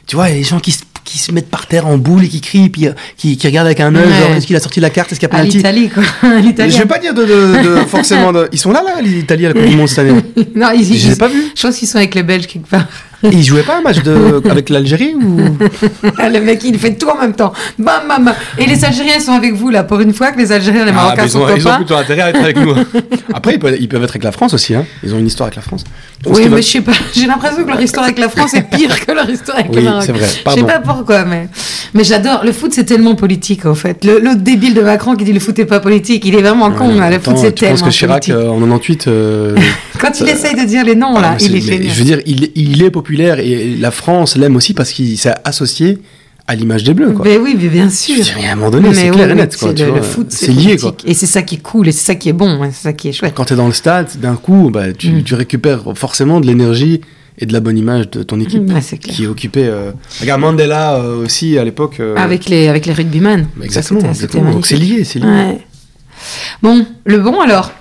[0.06, 1.98] tu vois, il y a des gens qui se, qui se mettent par terre en
[1.98, 4.38] boule et qui crient, puis euh, qui, qui regardent avec un œil, Ouais.
[4.38, 6.02] est-ce qu'il a sorti la carte, est-ce qu'il y a penalty l'Italie, quoi.
[6.40, 6.70] L'Italie.
[6.72, 8.48] Je vais pas dire de, de- de- forcément de...
[8.50, 10.22] Ils sont là, là, l'Italie à la Coupe du Monde cette année.
[10.56, 11.42] Non, ils, Je les ai ils- pas vus.
[11.54, 12.86] Je pense qu'ils sont avec les Belges quelque part.
[13.24, 14.40] Et ils jouaient pas un match de...
[14.48, 15.38] avec l'Algérie ou...
[16.02, 17.52] le mec, il fait tout en même temps.
[17.78, 18.34] Bam, bam, bam.
[18.58, 20.90] Et les Algériens sont avec vous, là, pour une fois que les Algériens et les
[20.92, 22.74] Ah, Marocains mais ils, sont ont, ils ont plutôt intérêt à être avec nous.
[23.34, 24.74] Après, ils peuvent, ils peuvent être avec la France aussi.
[24.74, 24.84] Hein.
[25.02, 25.82] Ils ont une histoire avec la France.
[26.20, 26.92] Je pense Oui, mais je sais pas.
[27.14, 29.78] J'ai l'impression que leur histoire avec la France est pire que leur histoire avec Oui,
[29.78, 30.02] le Maroc.
[30.06, 30.26] c'est vrai.
[30.46, 31.48] Je sais pas pourquoi, mais
[31.94, 32.42] mais j'adore.
[32.44, 34.04] Le foot, c'est tellement politique, en fait.
[34.04, 36.70] Le- L'autre débile de Macron qui dit le foot est pas politique, il est vraiment
[36.70, 36.90] con.
[36.90, 37.10] Ouais, là.
[37.10, 39.56] Le attends, foot, c'est tu penses tellement que Chirac, euh, en 98, euh,
[40.00, 41.88] Quand il essaye de dire les noms, là, ah, mais il est génial.
[41.90, 45.34] je veux dire, il, il est populaire et la France l'aime aussi parce qu'il s'est
[45.44, 45.98] associé
[46.46, 47.12] à l'image des Bleus.
[47.12, 47.26] Quoi.
[47.26, 48.14] Mais oui, mais bien sûr.
[48.22, 49.54] dire, à un moment donné, c'est oui, clair et net.
[49.56, 49.98] Quoi, c'est tu le, vois.
[49.98, 50.76] le foot, c'est c'est lié.
[50.78, 50.96] Quoi.
[51.04, 52.92] Et c'est ça qui est cool, et c'est ça qui est bon, ouais, c'est ça
[52.94, 53.34] qui est chouette.
[53.34, 55.22] Quand tu es dans le stade, d'un coup, bah, tu, Mm.
[55.24, 57.02] tu récupères forcément de l'énergie
[57.38, 58.82] et de la bonne image de ton équipe clair.
[59.00, 59.66] qui est occupée.
[59.66, 62.00] euh, Regarde Mandela euh, aussi à l'époque.
[62.00, 63.46] euh, Avec les, avec les rugbyman.
[63.62, 64.00] Exactement.
[64.14, 64.26] Ça.
[64.26, 65.26] Donc c'est lié, c'est lié.
[65.26, 65.58] Ouais.
[66.62, 67.72] Bon, le bon alors?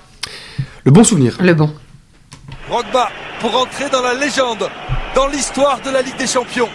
[0.84, 1.38] Le bon souvenir.
[1.41, 1.71] Le bon.
[2.69, 3.09] Drogba
[3.39, 4.67] pour entrer dans la légende,
[5.18, 6.70] dans l'histoire de la Ligue des Champions.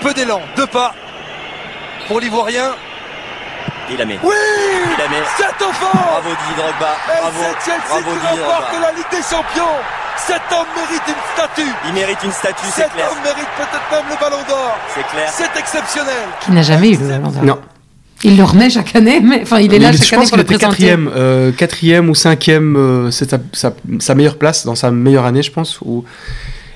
[0.00, 0.94] Peu d'élan, deux pas
[2.06, 2.70] pour l'Ivoirien.
[3.90, 4.18] Il la met.
[4.22, 5.22] Oui Il la met.
[5.36, 6.92] Cet enfant Bravo Didier Drogba.
[7.06, 7.38] Et Bravo.
[7.38, 8.80] c'est Chelsea Bravo qui Didier Drogba.
[8.80, 9.76] la Ligue des Champions
[10.16, 13.10] Cet homme mérite une statue Il mérite une statue, c'est Cet clair.
[13.12, 15.30] homme mérite peut-être même le ballon d'or C'est clair.
[15.30, 17.42] C'est exceptionnel Qui n'a jamais eu le ballon d'or.
[17.44, 17.60] Non.
[18.24, 20.30] Il le remet chaque année, mais enfin, il est là Mais chaque je année pense
[20.30, 20.66] pour qu'il le présenter.
[20.66, 25.24] quatrième, euh, quatrième ou cinquième, euh, c'est sa, sa, sa meilleure place dans sa meilleure
[25.24, 25.80] année, je pense.
[25.82, 26.04] Ou...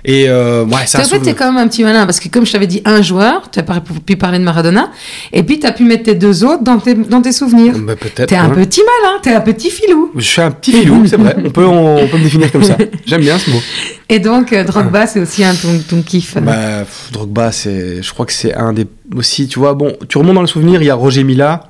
[0.05, 2.45] Et euh, ouais, un En fait, t'es quand même un petit malin parce que comme
[2.45, 3.63] je t'avais dit, un joueur, tu as
[4.05, 4.91] pu parler de Maradona,
[5.33, 7.75] et puis tu as pu mettre tes deux autres dans tes, dans tes souvenirs.
[7.79, 8.29] Bah, peut-être.
[8.29, 10.11] T'es un petit malin, t'es un petit filou.
[10.17, 11.37] Je suis un petit filou, c'est vrai.
[11.45, 12.77] On peut, on, on peut me définir comme ça.
[13.07, 13.61] J'aime bien ce mot.
[14.09, 16.37] Et donc, euh, Drogba, c'est aussi un ton, ton kiff.
[16.37, 19.47] Bah, pff, Drogba, c'est, je crois que c'est un des aussi.
[19.47, 20.83] Tu vois, bon, tu remontes dans le souvenir.
[20.83, 21.69] Il y a Roger Mila,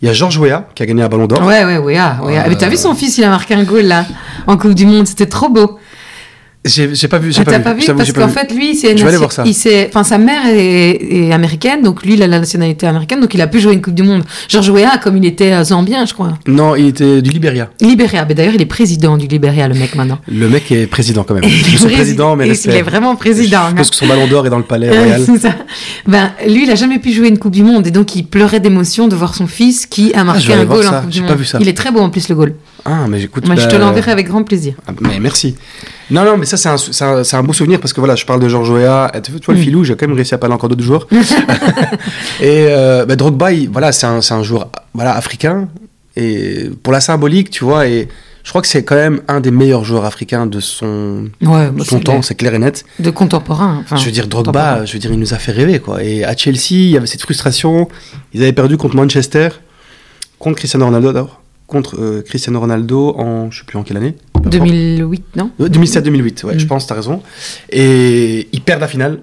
[0.00, 1.42] il y a Georges Weah qui a gagné un Ballon d'Or.
[1.44, 1.98] Ouais, ouais, ouais.
[1.98, 2.38] ah, ouais.
[2.38, 4.06] Euh, Mais t'as vu son fils, il a marqué un goal là,
[4.46, 5.78] en Coupe du Monde, c'était trop beau.
[6.66, 7.30] J'ai, pas vu.
[7.30, 7.84] J'ai Ah, pas pas vu?
[7.94, 9.44] Parce qu'en fait, lui, c'est Je vais aller voir ça.
[9.88, 10.92] enfin, sa mère est,
[11.28, 13.82] est américaine, donc lui, il a la nationalité américaine, donc il a pu jouer une
[13.82, 14.22] Coupe du Monde.
[14.48, 16.38] Georges Weah, comme il était euh, zambien, je crois.
[16.46, 17.68] Non, il était du Libéria.
[17.82, 20.18] Libéria, mais d'ailleurs, il est président du Libéria, le mec maintenant.
[20.26, 21.44] Le mec est président quand même.
[21.46, 23.60] Il Je est suis prési- président, mais il est vraiment président.
[23.70, 25.22] Je pense que son Ballon d'Or est dans le palais royal.
[25.26, 25.54] c'est ça.
[26.06, 28.60] Ben, lui, il a jamais pu jouer une Coupe du Monde et donc il pleurait
[28.60, 31.28] d'émotion de voir son fils qui a je marqué un goal en Coupe du Monde.
[31.28, 31.58] pas vu ça.
[31.60, 32.54] Il est très beau en plus le goal.
[32.86, 33.46] Ah, mais j'écoute.
[33.46, 34.74] Moi, je te bah, l'enverrai avec grand plaisir.
[34.86, 35.56] Ah, mais merci.
[36.10, 38.26] Non, non, mais ça, c'est un, c'est un, un beau souvenir parce que voilà, je
[38.26, 39.62] parle de Georges et Tu vois, le Mm.
[39.62, 41.06] filou, j'ai quand même réussi à parler encore d'autres joueurs.
[42.40, 45.68] et euh, bah, Drogba, il- voilà, c'est un, un joueur voilà, africain.
[46.16, 48.08] Et pour la symbolique, tu vois, et
[48.44, 51.84] je crois que c'est quand même un des meilleurs joueurs africains de son, Ouais, bah,
[51.88, 52.84] son temps, c'est clair et net.
[53.00, 53.78] De contemporain.
[53.82, 54.26] enfin, je veux dire.
[54.28, 56.02] Drogba, je veux dire, il nous a fait rêver, quoi.
[56.04, 57.88] Et à Chelsea, il y avait cette frustration.
[58.34, 59.48] Ils avaient perdu contre Manchester,
[60.38, 61.40] contre Cristiano Ronaldo d'abord,
[61.74, 64.14] contre euh, Cristiano Ronaldo en, je sais plus en quelle année.
[64.46, 65.50] 2008, non?
[65.60, 66.58] 2007-2008, ouais, Mm.
[66.58, 67.22] je pense, t'as raison.
[67.70, 69.20] Et ils perdent la finale.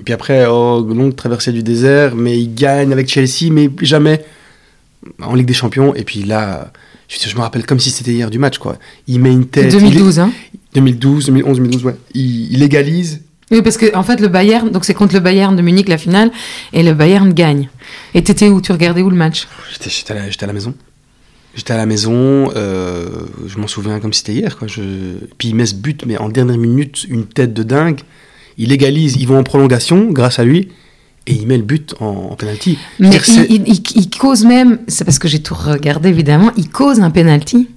[0.00, 4.24] Et puis après, oh, longue traversée du désert, mais ils gagnent avec Chelsea, mais jamais
[5.22, 5.94] en Ligue des Champions.
[5.94, 6.72] Et puis là,
[7.08, 8.76] je, je me rappelle comme si c'était hier du match, quoi.
[9.06, 9.70] Il met une tête.
[9.70, 10.32] 2012, hein?
[10.54, 11.96] il- 2012, 2011, 2012, ouais.
[12.14, 13.20] Il, il égalise.
[13.50, 15.98] Oui, parce que en fait, le Bayern, donc c'est contre le Bayern de Munich la
[15.98, 16.30] finale,
[16.72, 17.68] et le Bayern gagne.
[18.14, 18.62] Et t'étais où?
[18.62, 19.46] Tu regardais où le match?
[19.70, 20.72] J'étais, à, à la maison.
[21.54, 23.08] J'étais à la maison, euh,
[23.46, 24.56] je m'en souviens comme si c'était hier.
[24.56, 24.68] Quoi.
[24.68, 24.80] Je...
[25.36, 28.00] Puis il met ce but, mais en dernière minute, une tête de dingue.
[28.58, 30.68] Il égalise, ils vont en prolongation grâce à lui,
[31.26, 32.78] et il met le but en, en penalty.
[32.98, 36.68] Mais il, il- il- il cause même, c'est parce que j'ai tout regardé évidemment, il
[36.70, 37.68] cause un penalty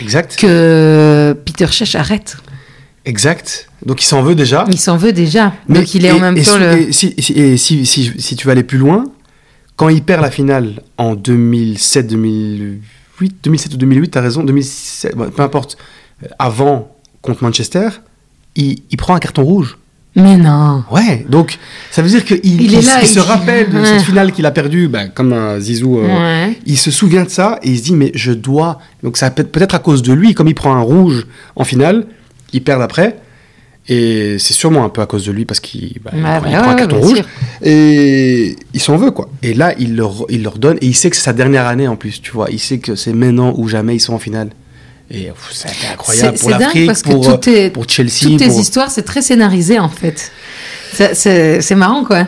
[0.00, 2.36] Exact, que Peter Cech arrête.
[3.04, 3.68] exact.
[3.86, 4.64] Donc il s'en veut déjà.
[4.70, 5.52] Il s'en veut déjà.
[5.68, 6.72] donc il est et- en même et temps si- le.
[6.88, 9.04] et si, si- et si, si, si tu veux aller plus loin,
[9.76, 12.78] quand il perd la finale en 2007-2008,
[13.42, 15.76] 2007 ou 2008, t'as raison, 2007, bon, peu importe,
[16.22, 17.88] euh, avant contre Manchester,
[18.56, 19.78] il, il prend un carton rouge.
[20.16, 20.84] Mais non.
[20.92, 21.58] Ouais, donc
[21.90, 23.84] ça veut dire qu'il Il se rappelle de Ouais.
[23.84, 25.98] cette finale qu'il a perdue, ben, comme un Zizou.
[25.98, 26.56] euh, Ouais.
[26.66, 28.78] Il se souvient de ça et il se dit mais je dois.
[29.02, 32.06] Donc ça peut peut-être à cause de lui, comme il prend un rouge en finale,
[32.52, 33.16] il perd après.
[33.88, 36.74] Et c'est sûrement un peu à cause de lui parce qu'il bah, prend- ouais, un
[36.74, 37.16] carton rouge.
[37.18, 37.26] sûr.
[37.62, 39.28] Et il s'en veut quoi.
[39.42, 41.86] Et là il leur, il leur donne et il sait que c'est sa dernière année
[41.86, 42.48] en plus, tu vois.
[42.50, 44.48] Il sait que c'est maintenant ou jamais ils sont en finale.
[45.10, 48.10] Et c'est incroyable pour l'Afrique, pour, est- euh, pour Chelsea.
[48.22, 50.32] Toutes tes pour- histoires, c'est très scénarisé en fait.
[50.92, 52.26] C'est marrant quoi.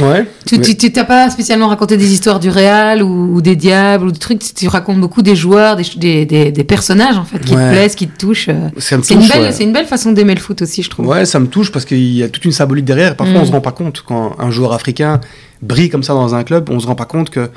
[0.00, 0.26] Ouais.
[0.46, 4.10] Tu mais- t'as pas spécialement raconté des histoires du Real ou, ou des diables ou
[4.12, 4.40] des trucs.
[4.54, 7.68] Tu racontes beaucoup des joueurs, des, des, des- des personnages en fait qui Ouais.
[7.68, 8.48] te plaisent, qui te touchent.
[8.48, 8.68] euh.
[8.78, 9.62] C'est une, ouais.
[9.62, 11.06] une belle façon d'aimer le foot aussi, je trouve.
[11.08, 13.16] Ouais, ça me touche parce qu'il y a toute une symbolique derrière.
[13.16, 13.42] Parfois, Mm.
[13.42, 15.20] on se rend pas compte quand un joueur africain
[15.60, 17.50] brille comme ça dans un club, on se rend pas compte que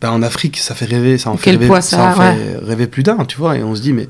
[0.00, 2.86] ben, en Afrique, ça fait rêver, ça en fait rêver, poids ça en fait rêver
[2.86, 3.56] plus d'un, tu vois.
[3.58, 4.08] Et on se dit mais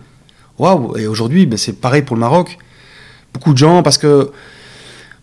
[0.58, 0.96] waouh.
[0.96, 2.58] Et aujourd'hui, ben, c'est pareil pour le Maroc.
[3.34, 4.30] Beaucoup de gens parce que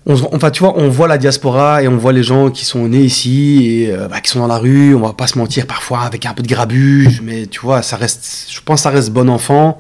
[0.06, 2.88] on, enfin, tu vois, on voit la diaspora et on voit les gens qui sont
[2.90, 4.94] nés ici et euh, bah, qui sont dans la rue.
[4.96, 7.96] On va pas se mentir parfois avec un peu de grabuge, mais tu vois, ça
[7.96, 8.48] reste.
[8.50, 9.78] Je pense que ça reste bon enfant.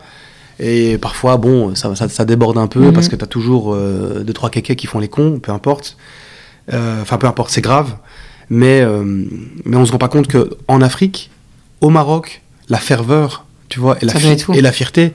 [0.59, 2.93] Et parfois, bon, ça, ça, ça déborde un peu Mhm.
[2.93, 5.97] parce que tu as toujours euh, deux, trois kékés qui font les cons, peu importe.
[6.71, 7.95] Euh, Enfin, peu importe, c'est grave.
[8.49, 9.03] Mais, euh,
[9.65, 11.31] mais on se rend pas compte que en Afrique,
[11.81, 14.13] au Maroc, la ferveur, tu vois, et la,
[14.55, 15.13] et la fierté.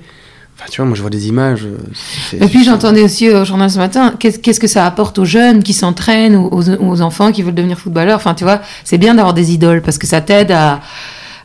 [0.61, 1.65] Enfin, tu vois, moi, je vois des images.
[1.65, 5.63] euh, Et puis j'entendais aussi au journal ce matin, qu'est-ce que ça apporte aux jeunes
[5.63, 8.17] qui s'entraînent ou aux, aux enfants qui veulent devenir footballeurs?
[8.17, 10.81] Enfin, tu vois, c'est bien d'avoir des idoles parce que ça t'aide à,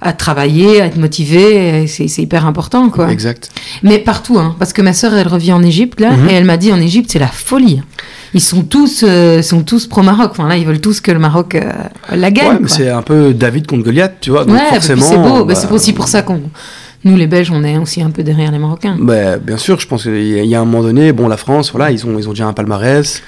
[0.01, 1.86] à travailler, à être motivé.
[1.88, 3.11] C'est hyper important, quoi.
[3.11, 3.51] Exact.
[3.84, 6.30] Mais partout, hein, parce que ma sœur, elle revient en Égypte, là, Mhm.
[6.30, 7.82] et elle m'a dit en Égypte, c'est la folie.
[8.34, 10.32] Ils sont tous, euh, sont tous pro-Maroc.
[10.32, 11.72] Enfin, là, ils veulent tous que le Maroc euh,
[12.16, 12.47] la gagne.
[12.64, 14.43] Ouais, c'est un peu David contre Goliath, tu vois.
[14.43, 15.05] Donc Ouais, forcément.
[15.05, 15.45] c'est beau.
[15.45, 16.41] Bah, bah, c'est aussi pour ça qu'on,
[17.04, 18.95] nous les Belges, on est aussi un peu derrière les Marocains.
[18.99, 21.91] bah, bien sûr, je pense qu'il y, a- un moment donné, bon, la France, voilà,
[21.91, 23.22] ils ont, ils ont déjà un palmarès.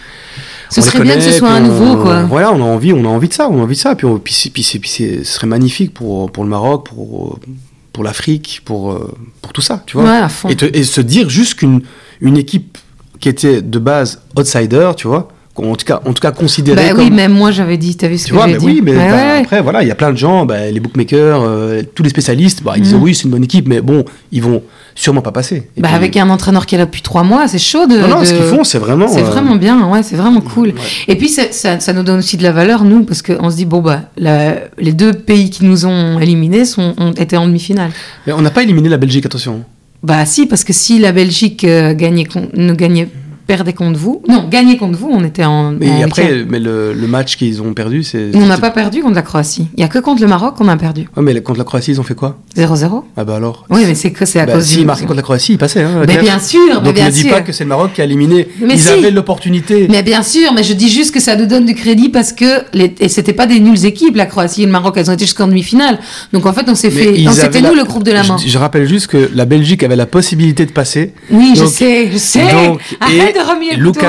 [0.70, 2.24] Ce On serait bien que ce soit un on- nouveau, quoi.
[2.24, 3.96] Voilà, on a envie, on a envie de ça, on a envie de ça.
[3.96, 7.40] Puis, on- puis, puis, c'est- puis ce serait magnifique pour, pour le Maroc, pour,
[7.94, 10.06] pour l'Afrique, pour, euh, pour tout ça, tu vois.
[10.06, 10.50] Ouais, à fond.
[10.50, 11.82] Et, te- et se dire juste qu'une
[12.22, 12.78] une équipe
[13.20, 16.94] qui était de base outsider, tu vois, en tout cas, en tout cas considérée Bah
[16.96, 18.92] comme oui, même moi, j'avais dit, t'as vu ce tu que j'ai dit oui, mais
[18.92, 19.42] Ouais, bah, ouais.
[19.44, 22.62] après, voilà, il y a plein de gens, bah, les bookmakers, euh, tous les spécialistes,
[22.64, 23.02] bah, ils disent Mhm.
[23.02, 24.62] oui, c'est une bonne équipe, mais bon, ils vont
[24.96, 25.70] sûrement pas passer.
[25.78, 27.98] Et Bah, puis- avec un entraîneur qui est là depuis trois mois, c'est chaud de.
[27.98, 29.08] Non, non, de- ce qu'ils font, c'est vraiment.
[29.08, 30.68] C'est euh, vraiment bien, ouais, c'est vraiment cool.
[30.70, 30.74] ouais.
[31.08, 33.56] Et puis ça, ça, ça nous donne aussi de la valeur, nous, parce qu'on se
[33.56, 37.46] dit, bon, bah, la- les deux pays qui nous ont éliminés sont, ont été en
[37.48, 37.92] demi-finale.
[38.28, 39.64] Mais on n'a pas éliminé la Belgique, attention.
[40.04, 43.08] Bah, si, parce que si la Belgique euh, gagnait, ne gagnait,
[43.48, 45.72] perdait contre vous, non, gagnait contre vous, on était en.
[45.72, 48.32] Mais en après, mais le, le match qu'ils ont perdu, c'est.
[48.36, 49.68] On n'a pas perdu contre la Croatie.
[49.78, 51.08] Il y a que contre le Maroc qu'on a perdu.
[51.16, 52.38] Ouais, mais contre la Croatie, ils ont fait quoi?
[52.58, 53.04] 0-0.
[53.18, 53.66] Ah bah alors.
[53.70, 54.86] Oui, mais c'est que c'est à Bah, cause S'ils du.
[54.86, 55.84] marquaient contre la Croatie, ils passaient.
[55.84, 58.02] Hein, Mais bien sûr, mais Donc bien ne dis pas que c'est le Maroc qui
[58.02, 58.48] a éliminé.
[58.62, 58.88] Mais ils si.
[58.90, 59.88] avaient l'opportunité.
[59.90, 62.64] Mais bien sûr, mais je dis juste que ça nous donne du crédit parce que
[62.74, 62.94] les...
[63.00, 65.48] et c'était pas des nulles équipes, la Croatie et le Maroc, elles ont été jusqu'en
[65.48, 66.00] demi-finale.
[66.34, 68.38] Donc en fait, on s'est Mais fait, c'était la- nous le groupe de la main.
[68.38, 71.14] Je, je rappelle juste que la Belgique avait la possibilité de passer.
[71.32, 72.42] Oui, je sais, je sais.
[72.52, 74.06] Donc, Arrête de remuer le couteau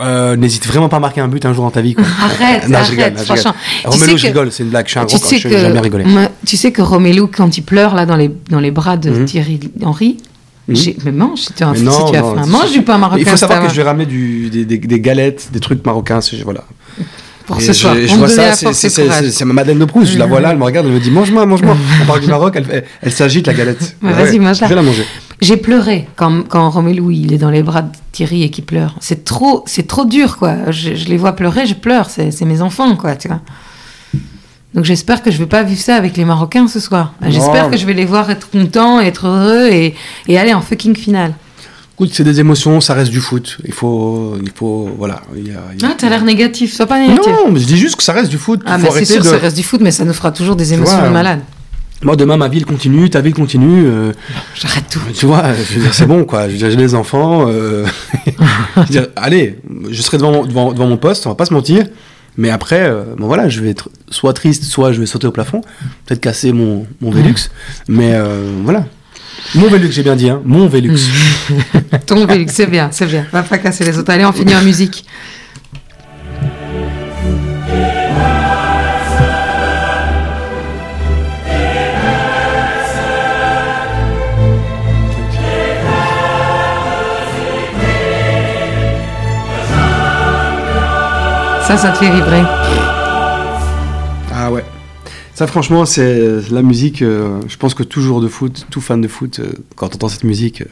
[0.00, 1.94] euh, n'hésite vraiment pas à marquer un but un jour dans ta vie.
[1.94, 2.04] Quoi.
[2.22, 3.24] Arrête, Non, arrête, rigole, non, je rigole.
[3.24, 3.54] franchement.
[3.82, 4.86] Tu Romelu, je que- rigole, c'est une blague.
[4.86, 6.04] Je suis un Tu gros sais coach, j'aime bien que, rigoler.
[6.46, 9.24] tu sais que Romelu, quand il pleure là dans les, dans les bras de Mhm.
[9.24, 10.16] Thierry Henry,
[10.68, 12.46] j'ai- mais mange, c'était un si non, tu as non, faim.
[12.46, 13.20] Mange du pain marocain.
[13.20, 16.20] Il faut savoir que je vais ramener du, des, des- des galettes, des trucs marocains.
[16.44, 16.64] Voilà.
[17.46, 17.94] pour Et ce soir.
[17.96, 20.12] Je, vois ça, c'est- ma Madeleine de Proust.
[20.12, 21.76] Je la vois là, elle me regarde, elle me dit mange-moi, mange-moi.
[22.02, 23.96] On parle du Maroc, elle, elle s'agite la galette.
[24.02, 24.66] Ouais, vas-y, mange-la.
[24.66, 25.04] Je vais la manger.
[25.40, 28.94] J'ai pleuré quand, quand Romelu il est dans les bras de Thierry et qu'il pleure.
[29.00, 30.70] C'est trop, c'est trop dur quoi.
[30.70, 32.10] Je, je les vois pleurer, je pleure.
[32.10, 33.40] C'est, c'est mes enfants quoi, tu vois.
[34.74, 37.14] Donc j'espère que je vais pas vivre ça avec les Marocains ce soir.
[37.26, 37.70] J'espère Non.
[37.70, 39.94] que je vais les voir être contents, être heureux et,
[40.28, 41.34] et aller en fucking finale.
[41.94, 43.58] Écoute, c'est des émotions, ça reste du foot.
[43.66, 45.20] Il faut, il faut, voilà.
[45.36, 47.26] il y a- il y a- Ah, t'as l'air négatif, sois pas négatif.
[47.32, 48.60] Non, mais je dis juste que ça reste du foot.
[48.64, 49.26] ah, mais c'est sûr, de.
[49.28, 51.40] ça reste du foot, mais ça nous fera toujours des émotions vois, de malade.
[52.02, 53.84] Moi, demain, ma ville continue, ta ville continue.
[53.86, 54.12] euh,
[54.54, 55.00] J'arrête tout.
[55.14, 56.48] tu vois, je veux dire, c'est bon, quoi.
[56.48, 57.46] J'ai des enfants.
[57.48, 57.84] euh,
[58.26, 59.58] je veux dire, allez,
[59.90, 61.86] je serai devant, devant, devant mon poste, on va pas se mentir.
[62.38, 65.32] Mais après, euh, bon voilà, je vais être soit triste, soit je vais sauter au
[65.32, 65.60] plafond,
[66.06, 67.50] peut-être casser mon, mon Velux.
[67.88, 68.14] Mais
[68.64, 68.86] voilà.
[69.54, 70.40] Mon Velux, j'ai bien dit, hein.
[70.44, 70.96] Mon Velux.
[72.06, 73.26] Ton Vélux, c'est bien, c'est bien.
[73.32, 74.10] Va pas casser les autres.
[74.10, 75.04] Allez, on finit en musique.
[91.70, 92.42] Ça, ça te fait vibrer.
[94.34, 94.64] Ah ouais.
[95.34, 97.00] Ça, franchement, c'est la musique.
[97.02, 99.94] euh, je pense que tout joueur de foot, tout fan de foot, euh, quand on
[99.94, 100.62] entend cette musique.
[100.62, 100.66] euh,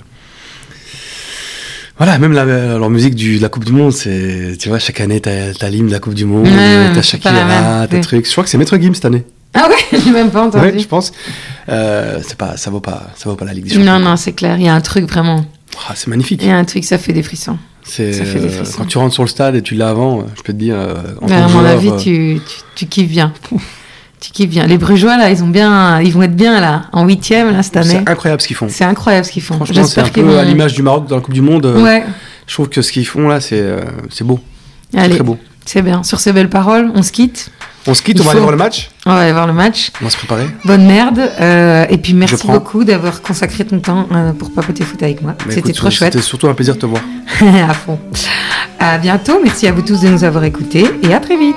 [1.98, 4.56] voilà, même la, leur musique du, de la Coupe du Monde, c'est.
[4.58, 7.86] Tu vois, chaque année, t'as t'as l'hymne de la Coupe du Monde, Ouais, t'as Shakira,
[7.88, 8.00] t'as oui.
[8.00, 8.26] trucs.
[8.26, 9.24] Je crois que c'est Maître Gims cette année.
[9.54, 10.64] Ah ouais, j'ai même pas entendu.
[10.64, 11.12] Ouais, je pense.
[11.68, 13.84] Euh, c'est pas, ça vaut pas, ça vaut pas la Ligue des Champions.
[13.84, 14.56] non, non, c'est clair.
[14.58, 15.44] Il y a un truc vraiment.
[15.88, 16.40] Ah, c'est magnifique.
[16.42, 17.56] Il y a un truc, ça fait des frissons.
[17.88, 20.24] C'est ça fait des euh, quand tu rentres sur le stade et tu l'as avant,
[20.36, 20.74] je peux te dire.
[20.76, 23.32] euh, en à mon joueur, avis, euh, tu, tu, tu kiffes bien.
[24.20, 24.66] Tu kiffes bien.
[24.66, 27.76] Les Brugeois, là, ils, ont bien, ils vont être bien, là, en huitième, là, cette
[27.76, 28.00] année.
[28.04, 28.66] c'est incroyable ce qu'ils font.
[28.68, 29.54] C'est incroyable ce qu'ils font.
[29.54, 30.38] Franchement, c'est un J'espère qu'ils peu vont...
[30.40, 31.66] à l'image du Maroc dans la Coupe du Monde.
[31.66, 32.04] euh, Ouais,
[32.48, 33.80] Je trouve que ce qu'ils font là, c'est euh,
[34.10, 34.40] c'est beau.
[34.92, 35.38] C'est allez, très beau.
[35.64, 36.02] c'est bien.
[36.02, 37.52] Sur ces belles paroles, on se quitte.
[37.90, 38.90] On se quitte, on va aller voir le match.
[39.06, 39.90] On va aller voir le match.
[40.02, 40.46] On va se préparer.
[40.66, 41.18] Bonne merde.
[41.40, 45.34] euh, et puis, merci beaucoup d'avoir consacré ton temps euh, pour papoter foot avec moi.
[45.46, 46.12] Mais C'était trop chouette.
[46.12, 47.00] C'était surtout un plaisir de te voir.
[47.40, 47.98] à fond.
[48.78, 49.40] À bientôt.
[49.42, 51.56] Merci à vous tous de nous avoir écoutés et à très vite.